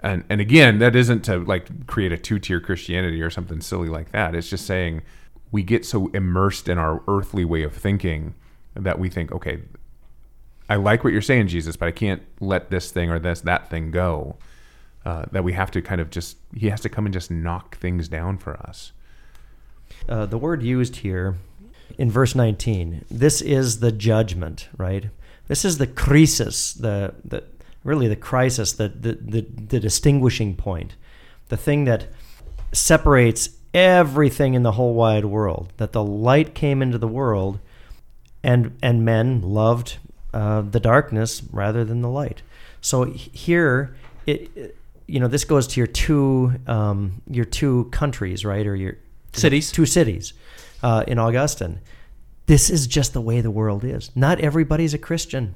[0.00, 4.12] and and again that isn't to like create a two-tier christianity or something silly like
[4.12, 4.34] that.
[4.34, 5.02] It's just saying
[5.50, 8.34] we get so immersed in our earthly way of thinking
[8.74, 9.62] that we think okay
[10.68, 13.68] i like what you're saying jesus but i can't let this thing or this that
[13.70, 14.36] thing go.
[15.06, 17.78] Uh, that we have to kind of just he has to come and just knock
[17.78, 18.92] things down for us.
[20.06, 21.36] Uh, the word used here
[21.96, 25.06] in verse 19, this is the judgment, right?
[25.46, 27.44] This is the crisis, the, the
[27.88, 30.94] really the crisis, the, the, the, the distinguishing point,
[31.48, 32.06] the thing that
[32.72, 35.72] separates everything in the whole wide world.
[35.78, 37.58] That the light came into the world,
[38.42, 39.98] and and men loved
[40.34, 42.42] uh, the darkness rather than the light.
[42.80, 44.74] So here, it, it-
[45.10, 48.98] you know, this goes to your two um, your two countries, right, or your
[49.32, 49.72] Cities.
[49.72, 50.34] two cities
[50.82, 51.80] uh, in Augustine.
[52.44, 54.10] This is just the way the world is.
[54.14, 55.54] Not everybody's a Christian.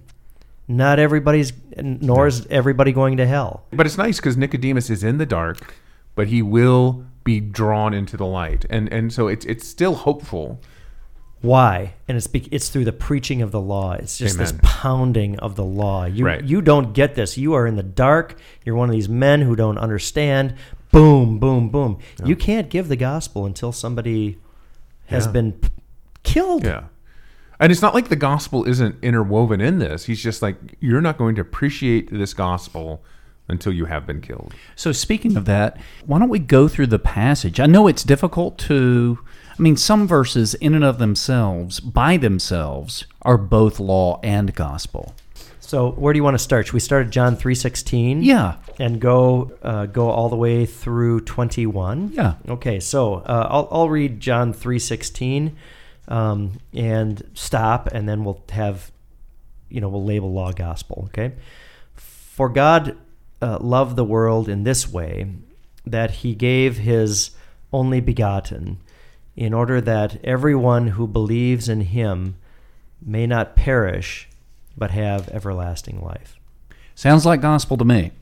[0.69, 3.65] Not everybody's, nor is everybody going to hell.
[3.73, 5.75] but it's nice because nicodemus is in the dark
[6.15, 10.61] but he will be drawn into the light and and so it's it's still hopeful
[11.41, 11.95] Why?
[12.07, 13.95] And it's be, it's through the preaching of the law.
[13.95, 16.05] It's just this pounding of the law.
[16.05, 16.45] You Right.
[16.45, 17.37] you don't get this.
[17.37, 18.37] You are in the dark.
[18.65, 20.55] You're one of these men who don't understand.
[20.93, 21.99] Boom, boom, boom.
[22.25, 24.39] You can't give the gospel until somebody
[25.07, 25.33] has Yeah.
[25.33, 25.69] been p-
[26.23, 26.65] killed.
[26.65, 26.85] Yeah.
[27.63, 30.05] And it's not like the gospel isn't interwoven in this.
[30.05, 33.05] He's just like, you're not going to appreciate this gospel
[33.49, 34.53] until you have been killed.
[34.75, 37.61] So, speaking of that, why don't we go through the passage?
[37.61, 39.21] I know it's difficult to.
[39.57, 45.15] I mean, some verses in and of themselves, by themselves, are both law and gospel.
[45.61, 46.67] So where do you want to start?
[46.67, 48.23] Should we start at John three sixteen?
[48.23, 48.57] Yeah.
[48.79, 52.11] and go uh, go all the way through twenty one.
[52.13, 52.35] Yeah.
[52.49, 55.57] Okay, so uh, I'll I'll read John three sixteen,
[56.09, 58.91] um, and stop, and then we'll have,
[59.69, 61.05] you know, we'll label law gospel.
[61.09, 61.33] Okay,
[61.95, 62.97] for God
[63.41, 65.27] uh, loved the world in this way,
[65.87, 67.31] that He gave His
[67.73, 68.79] only begotten,
[69.37, 72.37] in order that everyone who believes in Him
[73.05, 74.29] may not perish,
[74.77, 76.37] but have everlasting life.
[76.95, 78.13] Sounds like gospel to me.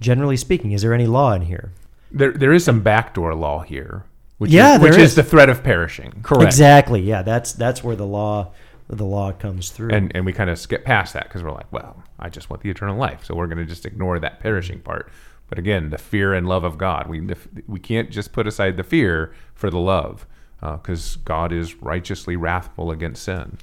[0.00, 1.72] Generally speaking, is there any law in here?
[2.10, 4.04] There, there is some backdoor law here,
[4.40, 5.14] which, Yeah, is, which there is is.
[5.16, 6.12] the threat of perishing.
[6.22, 6.44] Correct.
[6.44, 7.00] Exactly.
[7.02, 8.52] Yeah, that's that's where the law
[8.88, 9.90] the law comes through.
[9.90, 12.62] And, and we kind of skip past that because we're like, well, I just want
[12.62, 13.24] the eternal life.
[13.24, 15.12] So we're going to just ignore that perishing part.
[15.48, 17.06] But again, the fear and love of God.
[17.06, 17.36] We, the,
[17.68, 20.26] we can't just put aside the fear for the love
[20.60, 23.58] because God is righteously wrathful against sin.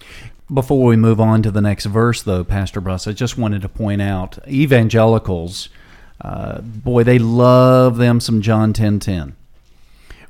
[0.53, 3.69] Before we move on to the next verse, though, Pastor Bruss, I just wanted to
[3.69, 5.67] point out evangelicals,
[6.21, 9.36] uh, boy, they love them some John 10 10,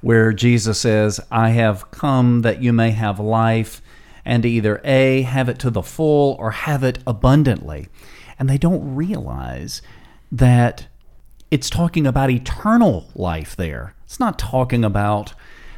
[0.02, 3.82] where Jesus says, I have come that you may have life,
[4.24, 7.88] and either A, have it to the full, or have it abundantly.
[8.38, 9.82] And they don't realize
[10.32, 10.88] that
[11.50, 13.96] it's talking about eternal life there.
[14.04, 15.34] It's not talking about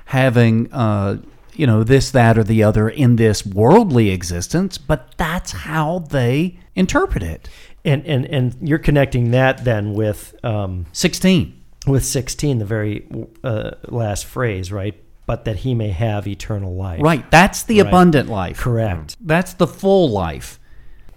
[0.05, 1.17] having, uh,
[1.53, 6.59] you know, this, that, or the other in this worldly existence, but that's how they
[6.76, 7.47] interpret it.
[7.86, 11.59] and and and you're connecting that then with um, 16.
[11.89, 13.07] With 16, the very
[13.43, 14.95] uh, last phrase, right?
[15.25, 17.01] But that he may have eternal life.
[17.01, 17.29] Right.
[17.31, 17.87] That's the Right.
[17.87, 18.57] abundant life.
[18.59, 19.15] Correct.
[19.21, 20.59] That's the full life.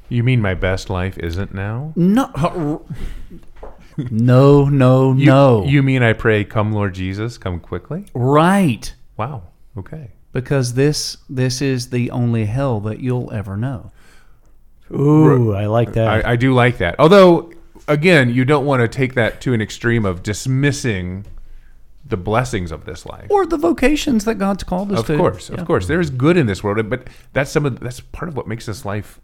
[0.08, 1.92] You mean my best life isn't now?
[1.96, 2.84] No.
[4.10, 5.64] no, no, You, no.
[5.64, 8.06] You mean I pray, come Lord Jesus, come quickly?
[8.14, 8.94] right.
[9.16, 9.42] Wow.
[9.76, 10.10] Okay.
[10.32, 13.92] Because this this is the only hell that you'll ever know.
[14.90, 16.26] Ooh, I like that.
[16.26, 16.96] I, I do like that.
[16.98, 17.52] Although,
[17.88, 21.24] again, you don't want to take that to an extreme of dismissing
[22.04, 23.30] the blessings of this life.
[23.30, 25.12] Or the vocations that God's called us Of to.
[25.14, 25.60] Of course, Yeah.
[25.60, 28.36] of course, there is good in this world, but that's some of that's part of
[28.36, 29.20] what makes this life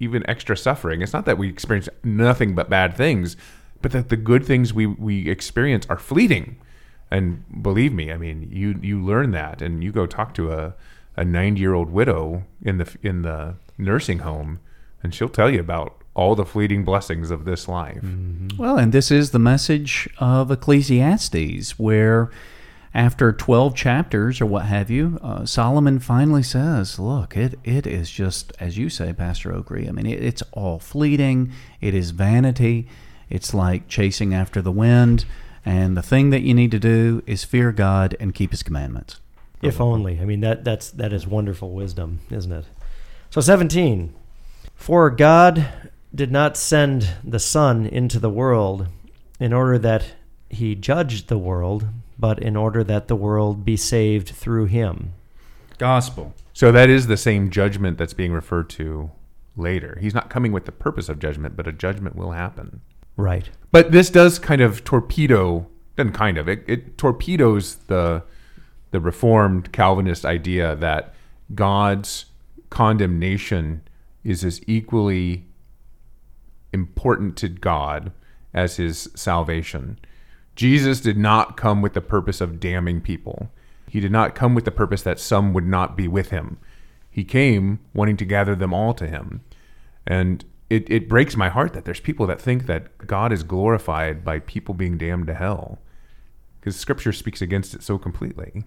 [0.00, 1.02] even extra suffering.
[1.02, 3.36] It's not that we experience nothing but bad things,
[3.82, 6.56] but that the good things we we experience are fleeting.
[7.10, 10.74] And believe me, I mean, you you learn that, and you go talk to a
[11.16, 14.60] a ninety year old widow in the in the nursing home,
[15.02, 18.04] and she'll tell you about all the fleeting blessings of this life.
[18.58, 22.30] Well, and this is the message of Ecclesiastes, where
[22.94, 28.10] after 12 chapters or what have you, uh, Solomon finally says, Look, it, it is
[28.10, 32.86] just, as you say, Pastor Oakrey, I mean, it, it's all fleeting, it is vanity,
[33.30, 35.24] it's like chasing after the wind,
[35.64, 39.20] and the thing that you need to do is fear God and keep His commandments.
[39.62, 40.20] If only.
[40.20, 42.64] I mean that that's that is wonderful wisdom, isn't it?
[43.30, 44.12] So 17.
[44.74, 48.86] For God did not send the Son into the world
[49.40, 50.14] in order that
[50.48, 51.86] he judged the world,
[52.18, 55.14] but in order that the world be saved through him.
[55.78, 56.34] Gospel.
[56.52, 59.10] So that is the same judgment that's being referred to
[59.56, 59.98] later.
[60.00, 62.82] He's not coming with the purpose of judgment, but a judgment will happen.
[63.16, 63.48] Right.
[63.70, 68.22] But this does kind of torpedo, doesn't kind of, it, it torpedoes the
[68.92, 71.14] the reformed Calvinist idea that
[71.54, 72.26] God's
[72.70, 73.82] condemnation
[74.22, 75.46] is as equally
[76.72, 78.12] important to God
[78.54, 79.98] as his salvation.
[80.54, 83.50] Jesus did not come with the purpose of damning people.
[83.88, 86.58] He did not come with the purpose that some would not be with him.
[87.10, 89.42] He came wanting to gather them all to him.
[90.06, 94.24] And it, it breaks my heart that there's people that think that God is glorified
[94.24, 95.78] by people being damned to hell.
[96.58, 98.64] Because scripture speaks against it so completely.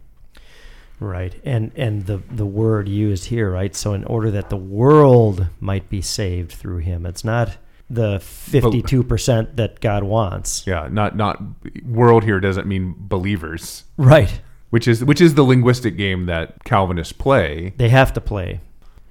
[1.00, 1.42] Right.
[1.44, 3.76] And and the the word used here, right?
[3.76, 7.06] So in order that the world might be saved through him.
[7.06, 7.58] It's not
[7.90, 10.66] the 52% that God wants.
[10.66, 11.42] Yeah, not not
[11.86, 14.42] world here doesn't mean believers, Right.
[14.70, 17.74] which is which is the linguistic game that Calvinists play.
[17.78, 18.62] They have to play.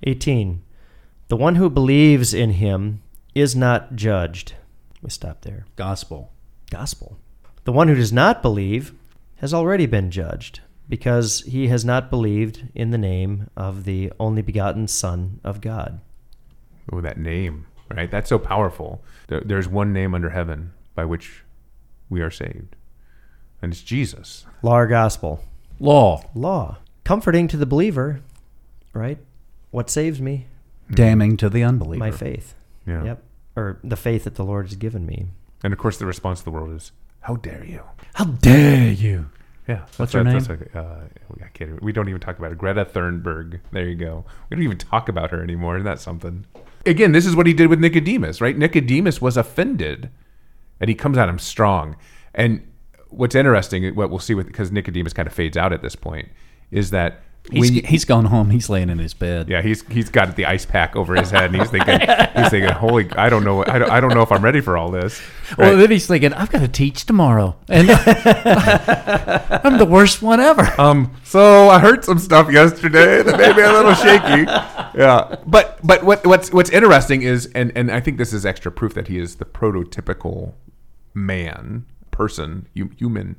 [0.03, 0.62] 18.
[1.29, 3.01] The one who believes in him
[3.35, 4.55] is not judged.
[5.03, 5.64] We stop there.
[5.77, 6.33] Gospel.
[6.70, 7.18] Gospel.
[7.64, 8.93] The one who does not believe
[9.37, 14.43] has already been judged because he has not believed in the name of the only
[14.43, 16.01] begotten Son of God.
[16.93, 18.11] Oh, that name, right?
[18.11, 19.03] That's so powerful.
[19.28, 21.43] There's one name under heaven by which
[22.09, 22.76] we are saved,
[23.62, 24.47] and it's Jesus.
[24.62, 25.45] Law or gospel?
[25.80, 26.22] Law.
[26.35, 26.78] Law.
[27.05, 28.20] Comforting to the believer,
[28.93, 29.18] right?
[29.70, 30.47] What saves me?
[30.91, 31.99] Damning to the unbeliever.
[32.05, 32.55] My faith.
[32.87, 33.05] Yeah.
[33.05, 33.22] Yep.
[33.57, 35.26] Or the faith that the Lord has given me.
[35.62, 37.80] And of course, the response of the world is, "How dare you?"
[38.14, 39.30] How dare you?
[39.66, 39.80] Yeah.
[39.97, 40.39] What's that's her what- name?
[40.41, 40.97] that's what- uh,
[41.43, 42.59] I can't even- we don't even talk about it.
[42.59, 43.61] Greta Thunberg.
[43.72, 44.24] There you go.
[44.51, 45.76] We don't even talk about her anymore.
[45.76, 46.45] Isn't that something?
[46.87, 48.57] Again, this is what he did with Nicodemus, right?
[48.57, 50.11] Nicodemus was offended,
[50.80, 51.97] and he comes at him strong.
[52.35, 52.66] And
[53.09, 56.28] what's interesting, what we'll see with because Nicodemus kind of fades out at this point,
[56.70, 57.20] is that
[57.53, 58.49] He's, you- he's gone home.
[58.49, 59.51] He's laying in his bed.
[59.51, 62.70] yeah, he's he's got the ice pack over his head, and he's thinking, he's thinking,
[62.70, 65.20] holy, I don't know, I don't, I don't know if I'm ready for all this.
[65.59, 65.76] Well, Right?
[65.76, 67.91] then he's thinking, I've got to teach tomorrow, and
[68.55, 70.68] I'm the worst one ever.
[70.80, 74.47] Um, so I heard some stuff yesterday that made me a little shaky.
[74.95, 78.70] Yeah, but but what what's what's interesting is, and and I think this is extra
[78.70, 80.55] proof that he is the prototypical
[81.14, 83.36] man, person, human,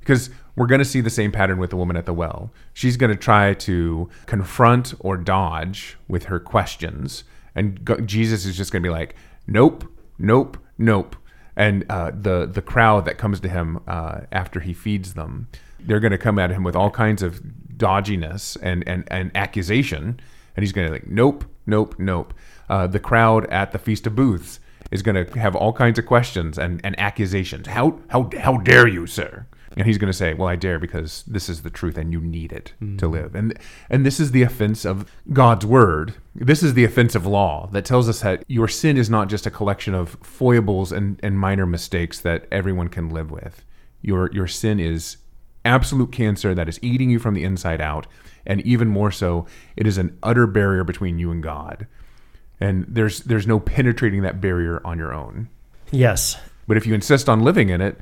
[0.00, 2.52] because we're going to see the same pattern with the woman at the well.
[2.74, 7.24] She's going to try to confront or dodge with her questions,
[7.54, 9.14] and go, Jesus is just going to be like,
[9.46, 11.16] "Nope, nope, nope."
[11.56, 15.48] And uh, the the crowd that comes to him uh, after he feeds them,
[15.80, 17.40] they're going to come at him with all kinds of
[17.76, 20.20] dodginess and and, and accusation,
[20.56, 22.34] and he's going to like, "Nope, nope, nope."
[22.68, 26.06] Uh, the crowd at the feast of booths is going to have all kinds of
[26.06, 27.66] questions and, and accusations.
[27.66, 29.46] How how how dare you, sir?
[29.74, 32.20] And he's going to say, "Well, I dare because this is the truth, and you
[32.20, 36.14] need it to live." And and this is the offense of God's word.
[36.34, 39.46] This is the offense of law that tells us that your sin is not just
[39.46, 43.64] a collection of foibles and, and minor mistakes that everyone can live with.
[44.02, 45.16] Your your sin is
[45.64, 48.06] absolute cancer that is eating you from the inside out,
[48.46, 51.86] and even more so, it is an utter barrier between you and God.
[52.60, 55.48] And there's there's no penetrating that barrier on your own.
[55.90, 56.36] Yes.
[56.66, 57.98] But if you insist on living in it,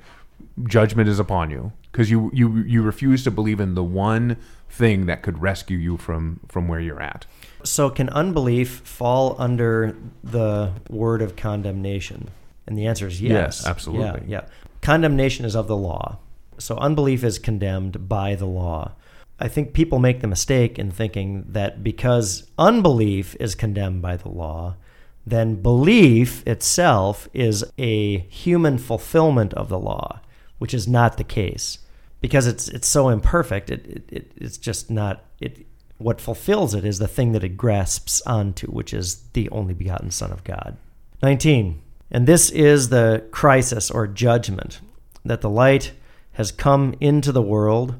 [0.64, 4.36] judgment is upon you because you, you you refuse to believe in the one
[4.68, 7.26] thing that could rescue you from from where you're at.
[7.64, 12.30] So can unbelief fall under the word of condemnation?
[12.66, 13.32] And the answer is yes.
[13.32, 14.28] Yes, absolutely.
[14.28, 14.46] Yeah, yeah.
[14.82, 16.18] Condemnation is of the law.
[16.58, 18.92] So unbelief is condemned by the law.
[19.40, 24.28] I think people make the mistake in thinking that because unbelief is condemned by the
[24.28, 24.76] law,
[25.26, 30.20] then belief itself is a human fulfillment of the law,
[30.58, 31.78] which is not the case.
[32.20, 35.66] Because it's it's so imperfect, it, it, it it's just not it
[35.96, 40.10] what fulfills it is the thing that it grasps onto, which is the only begotten
[40.10, 40.76] Son of God.
[41.22, 41.80] 19.
[42.10, 44.80] And this is the crisis or judgment
[45.24, 45.92] that the light
[46.32, 47.96] has come into the world,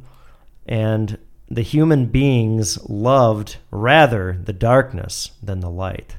[0.67, 1.19] and
[1.51, 6.17] the human beings loved rather the darkness than the light,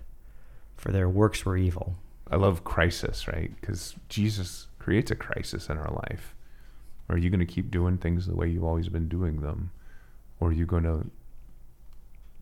[0.76, 1.96] for their works were evil.
[2.30, 3.52] I love crisis, right?
[3.60, 6.36] Because Jesus creates a crisis in our life,
[7.10, 9.72] Are you going to keep doing things the way you've always been doing them?
[10.40, 11.06] Or are you going to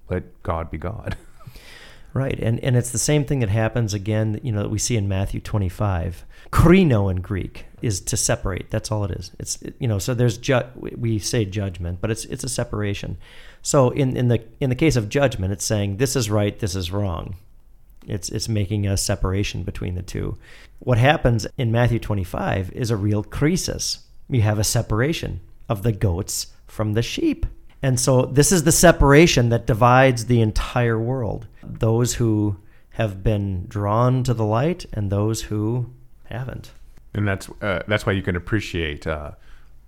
[0.09, 1.17] let God be God?
[2.13, 4.39] Right, and and it's the same thing that happens again.
[4.41, 6.25] You know that we see in Matthew twenty five.
[6.51, 8.71] Krino in Greek is to separate.
[8.71, 9.31] That's all it is.
[9.39, 13.17] It's you know so there's ju- we say judgment, but it's it's a separation.
[13.61, 16.75] So in in the in the case of judgment, it's saying this is right, this
[16.75, 17.35] is wrong.
[18.07, 20.37] It's it's making a separation between the two.
[20.79, 23.99] What happens in Matthew twenty five is a real crisis.
[24.29, 27.45] You have a separation of the goats from the sheep.
[27.81, 31.47] And so this is the separation that divides the entire world.
[31.63, 32.57] Those who
[32.91, 35.89] have been drawn to the light and those who
[36.25, 36.71] haven't.
[37.13, 39.31] And that's uh, that's why you can appreciate uh,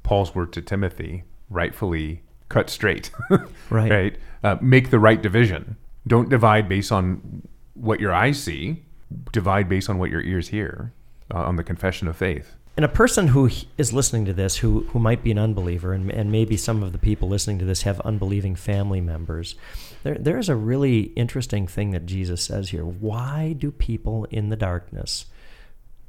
[0.03, 3.11] Paul's word to Timothy, rightfully cut straight,
[3.69, 3.91] Right.
[3.91, 4.17] right?
[4.43, 5.75] Uh, make the right division.
[6.07, 7.43] Don't divide based on
[7.75, 8.83] what your eyes see.
[9.31, 10.93] Divide based on what your ears hear.
[11.33, 12.55] Uh, on the confession of faith.
[12.81, 16.09] And a person who is listening to this, who, who might be an unbeliever, and,
[16.09, 19.53] and maybe some of the people listening to this have unbelieving family members,
[20.01, 22.83] there, there is a really interesting thing that Jesus says here.
[22.83, 25.27] Why do people in the darkness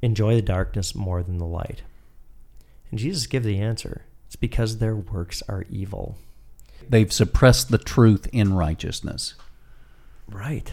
[0.01, 1.83] enjoy the darkness more than the light?
[2.91, 6.16] And Jesus gives the answer it's because their works are evil.
[6.89, 9.35] They've suppressed the truth in righteousness.
[10.27, 10.73] Right.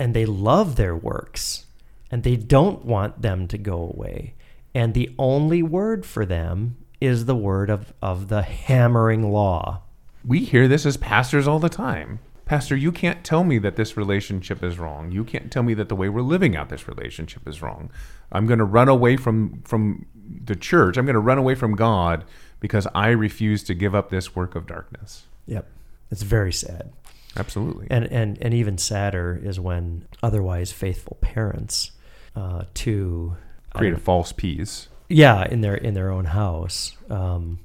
[0.00, 1.66] And they love their works,
[2.10, 4.34] and they don't want them to go away.
[4.74, 9.82] And the only word for them is the word of, of the hammering law.
[10.24, 12.18] We hear this as pastors all the time.
[12.44, 15.12] Pastor, you can't tell me that this relationship is wrong.
[15.12, 17.90] You can't tell me that the way we're living out this relationship is wrong.
[18.32, 20.06] I'm going to run away from from
[20.44, 20.96] the church.
[20.96, 22.24] I'm going to run away from God
[22.60, 25.26] because I refuse to give up this work of darkness.
[25.46, 25.68] Yep.
[26.10, 26.92] It's very sad.
[27.36, 27.86] Absolutely.
[27.90, 31.92] And, and, and even sadder is when otherwise faithful parents
[32.34, 33.36] uh, to
[33.78, 34.88] Create a false peace.
[35.08, 37.58] yeah in their in their own house um,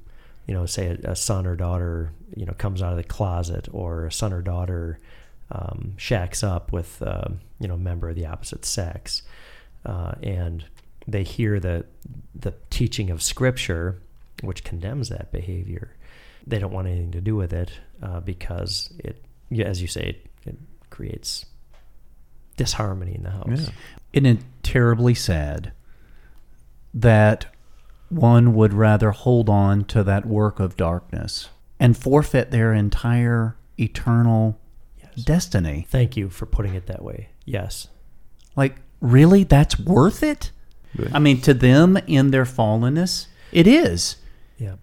[0.46, 3.68] you know say a, a son or daughter you know comes out of the closet
[3.72, 4.98] or a son or daughter
[5.50, 7.28] um, shacks up with uh,
[7.60, 9.22] you know a member of the opposite sex
[9.84, 10.64] uh, and
[11.06, 11.84] they hear the
[12.34, 14.00] the teaching of scripture
[14.42, 15.94] which condemns that behavior
[16.46, 17.70] they don't want anything to do with it
[18.02, 19.22] uh, because it
[19.60, 20.56] as you say it, it
[20.90, 21.44] creates
[22.56, 23.68] disharmony in the house Yeah.
[24.14, 25.72] Isn't it terribly sad
[26.94, 27.46] that
[28.08, 31.48] one would rather hold on to that work of darkness
[31.80, 34.58] and forfeit their entire eternal
[35.02, 35.24] Yes.
[35.24, 35.86] destiny?
[35.90, 37.88] thank you for putting it that way yes
[38.56, 39.42] Like, really?
[39.44, 40.52] That's worth it?
[41.12, 44.16] I mean, to them in their fallenness, it is.
[44.58, 44.74] yeah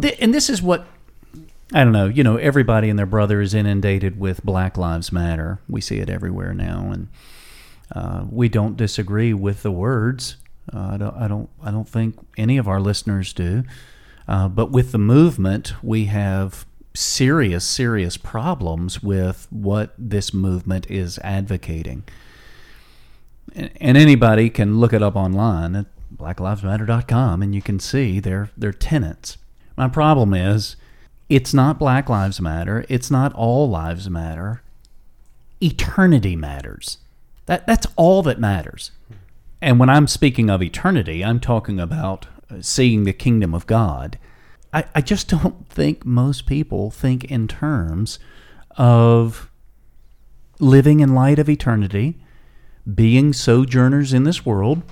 [0.00, 0.86] Th- and this is what
[1.72, 2.06] I don't know.
[2.06, 5.58] You know, everybody and their brother is inundated with Black Lives Matter.
[5.68, 7.08] We see it everywhere now, and
[7.92, 10.36] uh, we don't disagree with the words.
[10.72, 11.16] Uh, I don't.
[11.16, 11.48] I don't.
[11.62, 13.64] I don't think any of our listeners do.
[14.28, 21.18] Uh, but with the movement, we have serious, serious problems with what this movement is
[21.22, 22.04] advocating.
[23.54, 28.50] And and anybody can look it up online at blacklivesmatter.com and you can see their
[28.56, 29.38] their tenets.
[29.76, 30.76] My problem is
[31.28, 34.62] it's not Black Lives Matter, it's not all lives matter.
[35.60, 36.98] Eternity matters.
[37.46, 38.90] That that's all that matters.
[39.60, 44.18] And when I'm speaking of eternity, I'm talking about uh, seeing the kingdom of God.
[44.72, 48.18] I, I just don't think most people think in terms
[48.76, 49.50] of
[50.58, 52.18] living in light of eternity,
[52.92, 54.82] being sojourners in this world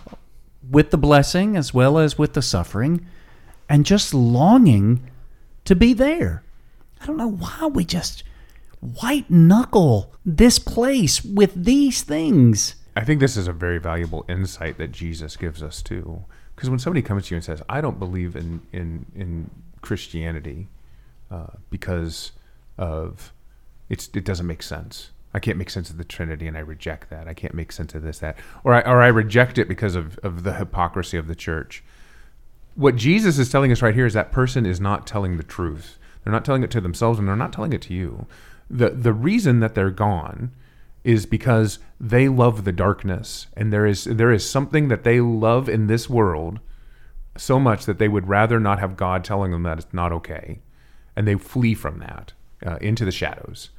[0.69, 3.07] with the blessing as well as with the suffering,
[3.69, 5.11] and just longing
[5.65, 6.43] to be there.
[7.01, 8.25] I don't know why we just
[8.81, 12.75] white knuckle this place with these things.
[12.97, 16.25] I think this is a very valuable insight that Jesus gives us too.
[16.55, 19.51] Because when somebody comes to you and says, "I don't believe in in in
[19.81, 20.69] Christianity
[21.31, 22.33] uh, because
[22.79, 23.33] of
[23.89, 25.11] it's it doesn't make sense.
[25.33, 27.27] I can't make sense of the Trinity, and I reject that.
[27.27, 30.19] I can't make sense of this that, or I or I reject it because of
[30.19, 31.83] of the hypocrisy of the church."
[32.77, 35.99] What Jesus is telling us right here is that person is not telling the truth.
[36.23, 38.27] They're not telling it to themselves, and they're not telling it to you.
[38.71, 40.51] the The reason that they're gone
[41.05, 43.47] is because they love the darkness.
[43.57, 46.61] And there is there is something that they love in this world
[47.37, 50.61] so much that they would rather not have God telling them that it's not okay.
[51.15, 52.33] And they flee from that
[52.65, 53.71] uh, into the shadows.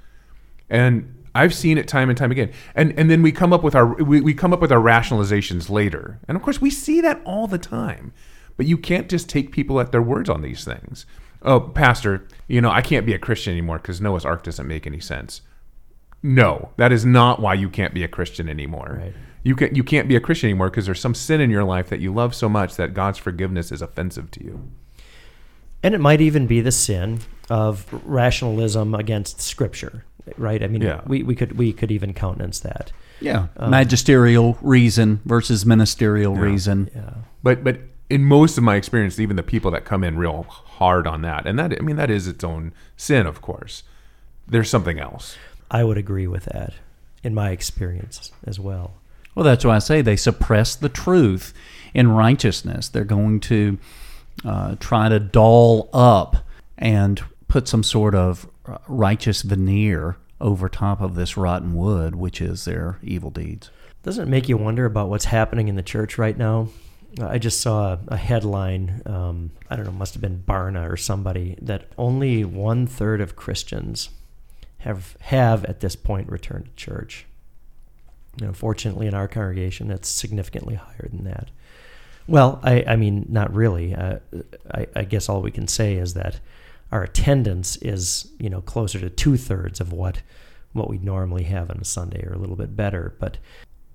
[0.70, 2.52] And I've seen it time and time again.
[2.76, 5.70] And and then we come up with our we, we come up with our rationalizations
[5.70, 6.20] later.
[6.28, 8.14] And of course we see that all the time.
[8.56, 11.08] But you can't just take people at their words on these things.
[11.42, 14.86] Oh pastor you know I can't be a Christian anymore because Noah's Ark doesn't make
[14.86, 15.42] any sense
[16.26, 18.98] no, that is not why you can't be a Christian anymore.
[19.02, 19.14] Right.
[19.44, 21.90] You can you can't be a Christian anymore because there's some sin in your life
[21.90, 24.70] that you love so much that God's forgiveness is offensive to you.
[25.84, 30.04] And it might even be the sin of rationalism against Scripture,
[30.36, 30.64] right?
[30.64, 31.02] I mean, Yeah.
[31.06, 32.92] we, we could we could even countenance that.
[33.22, 33.48] Yeah.
[33.58, 36.90] Um, Magisterial reason versus ministerial reason.
[36.96, 37.14] Yeah.
[37.44, 41.06] But but in most of my experience, even the people that come in real hard
[41.06, 43.84] on that, and that I mean that is its own sin, of course.
[44.48, 45.38] There's something else.
[45.70, 46.74] I would agree with that
[47.24, 48.94] in my experience as well.
[49.34, 51.54] Well, that's why I say they suppress the truth
[51.94, 52.88] in righteousness.
[52.88, 53.78] They're going to
[54.46, 56.38] uh, try to doll up
[56.78, 62.42] and put some sort of uh, righteous veneer over top of this rotten wood, which
[62.42, 63.70] is their evil deeds.
[64.04, 66.70] Doesn't it make you wonder about what's happening in the church right now?
[67.20, 69.02] Uh, I just saw a, a headline.
[69.06, 73.36] Um, I don't know, must have been Barna or somebody that only one third of
[73.36, 74.10] Christians
[74.86, 77.26] have have at this point returned to church.
[78.40, 81.50] You know, fortunately, in our congregation, it's significantly higher than that.
[82.28, 83.94] Well, I, I mean, not really.
[83.94, 84.20] Uh,
[84.72, 86.40] I, I guess all we can say is that
[86.92, 90.22] our attendance is, you know, closer to two thirds of what
[90.74, 93.16] what we normally have on a Sunday, or a little bit better.
[93.20, 93.38] But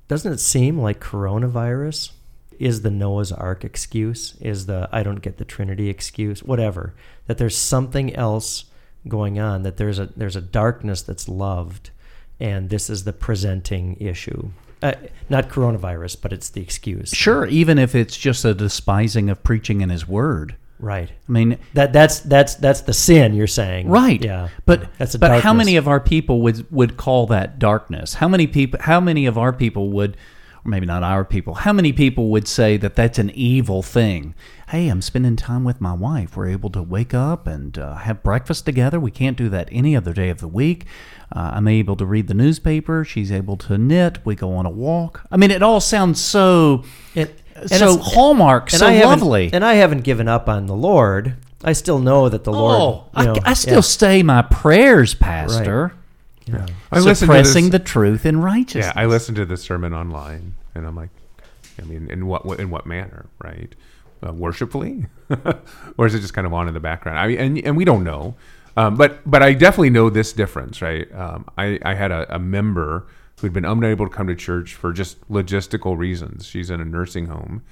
[0.09, 2.13] doesn't it seem like coronavirus
[2.59, 4.35] is the Noah's Ark excuse?
[4.41, 6.43] Is the I don't get the Trinity excuse?
[6.43, 6.95] Whatever.
[7.27, 8.65] That there's something else
[9.09, 9.63] going on.
[9.63, 11.91] That there's a there's a darkness that's loved,
[12.39, 14.51] and this is the presenting issue.
[14.83, 14.95] Uh,
[15.29, 17.11] not coronavirus, but it's the excuse.
[17.11, 20.57] Sure, even if it's just a despising of preaching in His Word.
[20.79, 21.11] Right.
[21.29, 23.89] I mean, That that's that's that's the sin you're saying.
[23.89, 24.25] Right.
[24.25, 24.49] Yeah.
[24.65, 28.15] But that's a but how many of our people would would call that darkness?
[28.15, 30.17] How many people how many of our people would
[30.65, 31.55] maybe not our people.
[31.55, 34.35] How many people would say that that's an evil thing?
[34.69, 36.37] Hey, I'm spending time with my wife.
[36.37, 39.01] We're able to wake up and uh, have breakfast together.
[39.01, 40.85] We can't do that any other day of the week.
[41.35, 43.05] Uh, I'm able to read the newspaper.
[43.05, 44.19] She's able to knit.
[44.25, 45.27] We go on a walk.
[45.31, 46.85] I mean, it all sounds so
[47.15, 47.31] and
[47.67, 49.51] so it's- hallmark, so I lovely.
[49.53, 51.37] And I haven't given up on the Lord.
[51.63, 52.77] I still know that the Lord.
[52.81, 53.81] oh, you know, I, I still yeah.
[53.81, 55.93] say my prayers, Pastor.
[55.93, 56.00] Yeah.
[56.93, 58.93] I listened to suppressing the truth in righteousness.
[58.95, 61.11] Yeah, I listened to the sermon online, and I'm like,
[61.79, 63.75] I mean, in what in what manner, right?
[64.27, 65.07] Uh, worshipfully,
[65.97, 67.19] or is it just kind of on in the background?
[67.19, 68.35] I mean, and and we don't know,
[68.77, 71.11] um, but but I definitely know this difference, right?
[71.15, 73.07] Um, I I had a, a member
[73.41, 76.47] who'd been unable to come to church for just logistical reasons.
[76.47, 77.63] She's in a nursing home,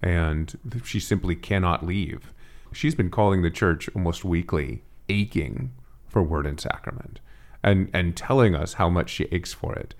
[0.00, 2.32] and she simply cannot leave.
[2.72, 5.72] She's been calling the church almost weekly, aching
[6.08, 7.20] for word and sacrament,
[7.66, 9.94] and and telling us how much she aches for it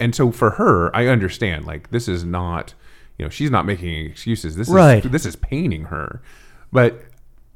[0.00, 1.66] and so for her, I understand.
[1.66, 2.72] Like this is not,
[3.18, 4.56] you know, she's not making excuses.
[4.56, 5.04] This Right.
[5.04, 6.22] is this is paining her.
[6.72, 7.04] But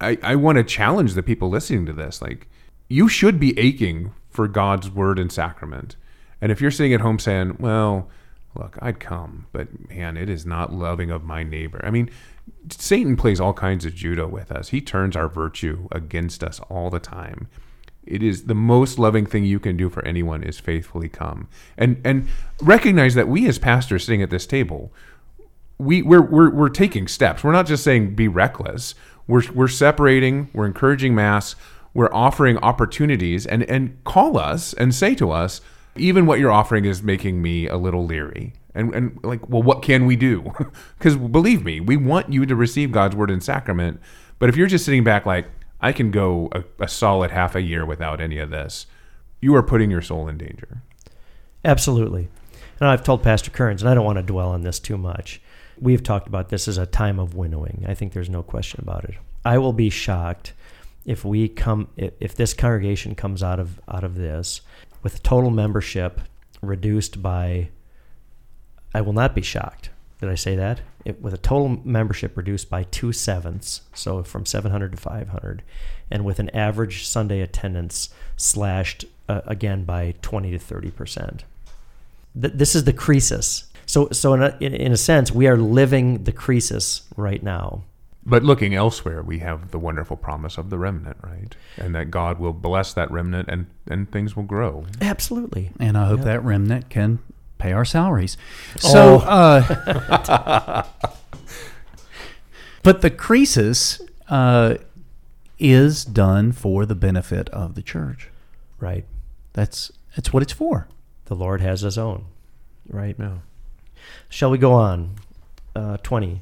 [0.01, 2.21] I I want to challenge the people listening to this.
[2.21, 2.47] Like
[2.89, 5.97] you should be aching for God's word and sacrament.
[6.41, 8.11] And if you're sitting at home saying, "Well,
[8.55, 12.11] look, I'd come, but man, it is not loving of my neighbor." I mean,
[12.69, 14.69] Satan plays all kinds of judo with us.
[14.69, 17.49] He turns our virtue against us all the time
[18.07, 21.49] it is the most loving thing you can do for anyone is faithfully come.
[21.77, 22.29] And and
[22.63, 24.93] recognize that we as pastors sitting at this table
[25.79, 27.43] we we're we're, we're taking steps.
[27.43, 28.95] We're not just saying be reckless.
[29.27, 31.57] We're we're separating we're encouraging mass
[31.95, 35.61] we're offering opportunities and and call us and say to us
[35.97, 38.53] even what you're offering is making me a little leery.
[38.75, 40.53] And and like well what can we do?
[40.99, 44.01] Because believe me we want you to receive god's word and sacrament
[44.39, 45.47] but if you're just sitting back like
[45.85, 48.87] I can go a, a solid half a year without any of this.
[49.43, 50.81] You are putting your soul in danger.
[51.63, 52.31] Absolutely.
[52.81, 55.43] And I've told Pastor Kearns, and I don't want to dwell on this too much.
[55.79, 57.85] We've talked about this as a time of winnowing.
[57.87, 59.17] I think there's no question about it.
[59.45, 60.55] I will be shocked
[61.05, 64.63] if we come if, if this congregation comes out of out of this
[65.03, 66.19] with total membership
[66.63, 67.69] reduced by
[68.95, 69.91] I will not be shocked.
[70.25, 70.81] Did I say that?
[71.05, 75.63] It, with a total membership reduced by two sevenths, so from 700 to 500,
[76.11, 81.45] and with an average Sunday attendance slashed uh, again by 20 to 30 percent.
[82.41, 83.65] Th- this is the crisis.
[83.85, 87.83] So, so in a, in, in a sense, we are living the crisis right now.
[88.25, 91.55] But looking elsewhere, we have the wonderful promise of the remnant, right?
[91.77, 94.87] And that God will bless that remnant and, and things will grow.
[95.03, 95.71] Absolutely.
[95.79, 97.19] and I hope that remnant can
[97.65, 98.37] pay our salaries.
[98.79, 99.27] So, Oh.
[99.27, 100.85] uh,
[102.83, 104.75] but the crisis uh,
[105.59, 108.29] is done for the benefit of the church.
[108.79, 109.07] Right.
[109.55, 110.89] That's that's what it's for.
[111.25, 112.27] The Lord has His own.
[112.89, 113.17] Right.
[113.19, 113.39] Yeah.
[114.29, 115.15] Shall we go on?
[115.75, 116.41] Uh, 20.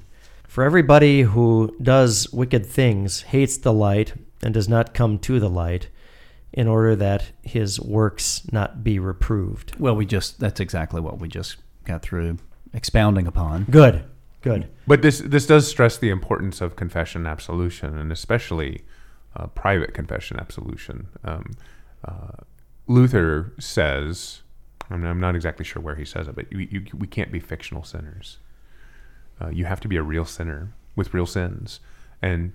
[0.49, 4.12] For everybody who does wicked things hates the light
[4.43, 5.89] and does not come to the light
[6.52, 9.78] in order that his works not be reproved.
[9.78, 12.38] Well, we just that's exactly what we just got through
[12.72, 13.64] expounding upon.
[13.64, 14.04] Good.
[14.42, 14.68] Good.
[14.86, 18.82] But this this does stress the importance of confession and absolution, and especially
[19.36, 21.08] uh, private confession, absolution.
[21.24, 21.52] Um,
[22.04, 22.42] uh,
[22.88, 24.42] Luther says,
[24.90, 27.38] I'm, I'm not exactly sure where he says it, but you, you, we can't be
[27.38, 28.38] fictional sinners.
[29.40, 31.80] Uh, you have to be a real sinner with real sins.
[32.20, 32.52] And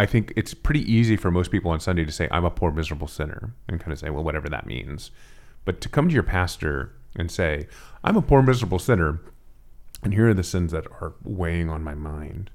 [0.00, 2.70] I think it's pretty easy for most people on Sunday to say, I'm a poor,
[2.70, 5.10] miserable sinner, and kind of say, well, whatever that means.
[5.66, 7.68] But to come to your pastor and say,
[8.02, 9.20] I'm a poor, miserable sinner,
[10.02, 12.48] and here are the sins that are weighing on my mind.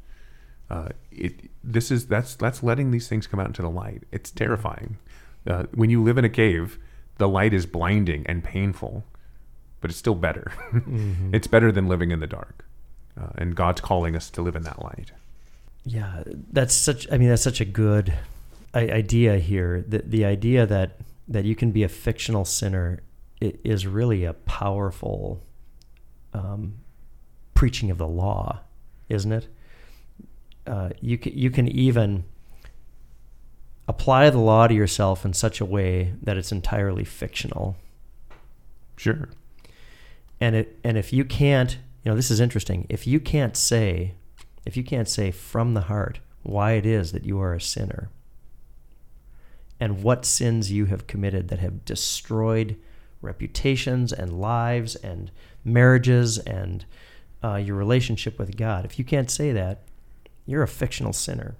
[0.72, 4.06] Uh, it this is that's that's letting these things come out into the light.
[4.12, 4.98] It's terrifying.
[5.46, 6.80] Uh, when you live in a cave,
[7.20, 9.06] the light is blinding and painful,
[9.82, 10.52] but it's still better.
[10.74, 11.36] mm-hmm.
[11.36, 12.66] It's better than living in the dark,
[13.22, 15.12] uh, and God's calling us to live in that light.
[15.86, 17.08] Yeah, that's such.
[17.12, 18.14] I mean, that's such a good
[18.74, 19.86] idea here.
[19.88, 20.98] The the idea that
[21.28, 23.02] that you can be a fictional sinner
[23.40, 25.42] is really a powerful
[26.34, 26.76] um,
[27.54, 28.62] preaching of the law,
[29.10, 29.48] isn't it?
[30.66, 32.24] Uh, you can, you can even
[33.88, 37.76] apply the law to yourself in such a way that it's entirely fictional.
[38.98, 39.30] Sure.
[40.42, 42.88] And it and if you can't, you know, this is interesting.
[42.90, 44.16] If you can't say
[44.66, 48.10] if you can't say from the heart why it is that you are a sinner
[49.80, 52.78] and what sins you have committed that have destroyed
[53.22, 55.32] reputations and lives and
[55.64, 56.86] marriages and
[57.44, 59.82] uh, your relationship with God, if you can't say that,
[60.46, 61.56] you're a fictional sinner.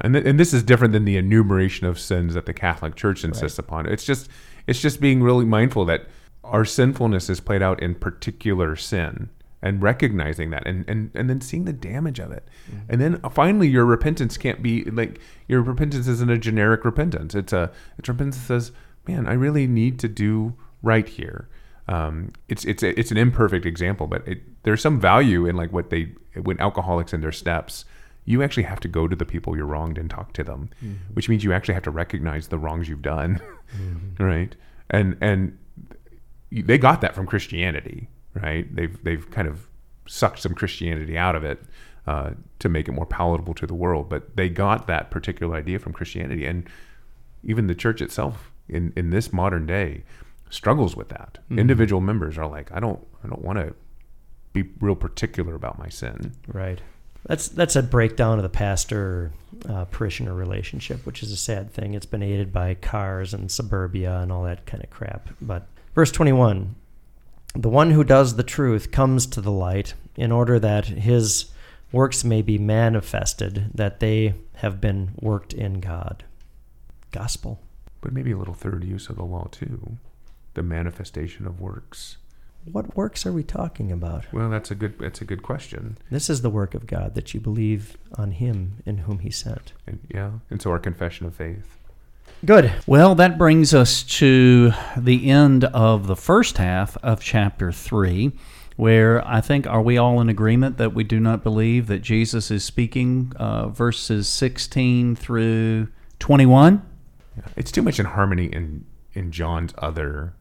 [0.00, 3.24] And, th- and this is different than the enumeration of sins that the Catholic Church
[3.24, 3.66] insists right.
[3.66, 3.86] upon.
[3.86, 4.28] It's just
[4.66, 6.06] it's just being really mindful that
[6.44, 9.28] our sinfulness is played out in particular sin
[9.62, 12.48] and recognizing that and, and, and then seeing the damage of it.
[12.68, 12.92] Mm-hmm.
[12.92, 17.34] And then finally your repentance can't be like your repentance isn't a generic repentance.
[17.34, 18.72] It's a it's repentance that says,
[19.06, 21.48] Man, I really need to do right here.
[21.88, 25.90] Um, it's it's it's an imperfect example, but it, there's some value in like what
[25.90, 27.84] they when alcoholics in their steps.
[28.24, 31.12] You actually have to go to the people you're wronged and talk to them, mm-hmm.
[31.14, 33.40] which means you actually have to recognize the wrongs you've done,
[33.76, 34.22] mm-hmm.
[34.24, 34.54] right?
[34.90, 35.58] And and
[36.50, 38.74] they got that from Christianity right?
[38.74, 39.66] They've they've kind of
[40.06, 41.62] sucked some Christianity out of it
[42.06, 45.78] uh, to make it more palatable to the world, but they got that particular idea
[45.78, 46.68] from Christianity, and
[47.44, 50.04] even the church itself in in this modern day
[50.50, 51.38] struggles with that.
[51.44, 51.58] Mm-hmm.
[51.58, 53.74] Individual members are like, I don't I don't want to
[54.52, 56.32] be real particular about my sin.
[56.46, 56.80] Right.
[57.26, 59.32] That's that's a breakdown of the pastor
[59.68, 61.94] uh, parishioner relationship, which is a sad thing.
[61.94, 65.28] It's been aided by cars and suburbia and all that kind of crap.
[65.40, 66.74] But verse twenty one,
[67.54, 71.50] the one who does the truth comes to the light in order that his
[71.90, 76.24] works may be manifested, that they have been worked in God.
[77.10, 77.60] Gospel.
[78.00, 79.98] But maybe a little third use of the law, too
[80.54, 82.18] the manifestation of works.
[82.70, 84.32] What works are we talking about?
[84.32, 85.98] Well, that's a good that's a good question.
[86.10, 89.72] This is the work of God that you believe on him in whom he sent.
[89.86, 91.76] And, yeah, and so our confession of faith.
[92.44, 92.72] Good.
[92.88, 98.32] Well, that brings us to the end of the first half of chapter 3,
[98.74, 102.50] where I think, are we all in agreement that we do not believe that Jesus
[102.50, 105.86] is speaking uh, verses 16 through
[106.18, 106.82] 21?
[107.56, 110.34] It's too much in harmony in, in John's other.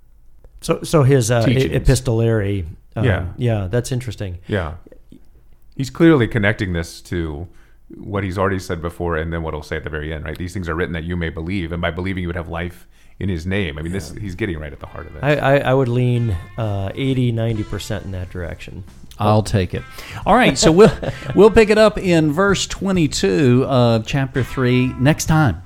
[0.62, 2.66] So, so his uh, epistolary.
[2.96, 3.28] Um, yeah.
[3.38, 4.40] Yeah, that's interesting.
[4.48, 4.76] Yeah.
[5.76, 7.48] He's clearly connecting this to
[7.98, 10.38] what he's already said before and then what he'll say at the very end, right?
[10.38, 12.88] These things are written that you may believe, and by believing you would have life
[13.20, 13.78] in his name.
[13.78, 14.00] I mean, yeah.
[14.00, 15.24] this he's getting right at the heart of it.
[15.24, 18.84] I, I, I would lean uh, 80, 90% in that direction.
[19.20, 19.84] I'll take it.
[20.26, 20.92] All right, so we'll
[21.36, 25.62] we'll pick it up in verse 22 of chapter 3 next time.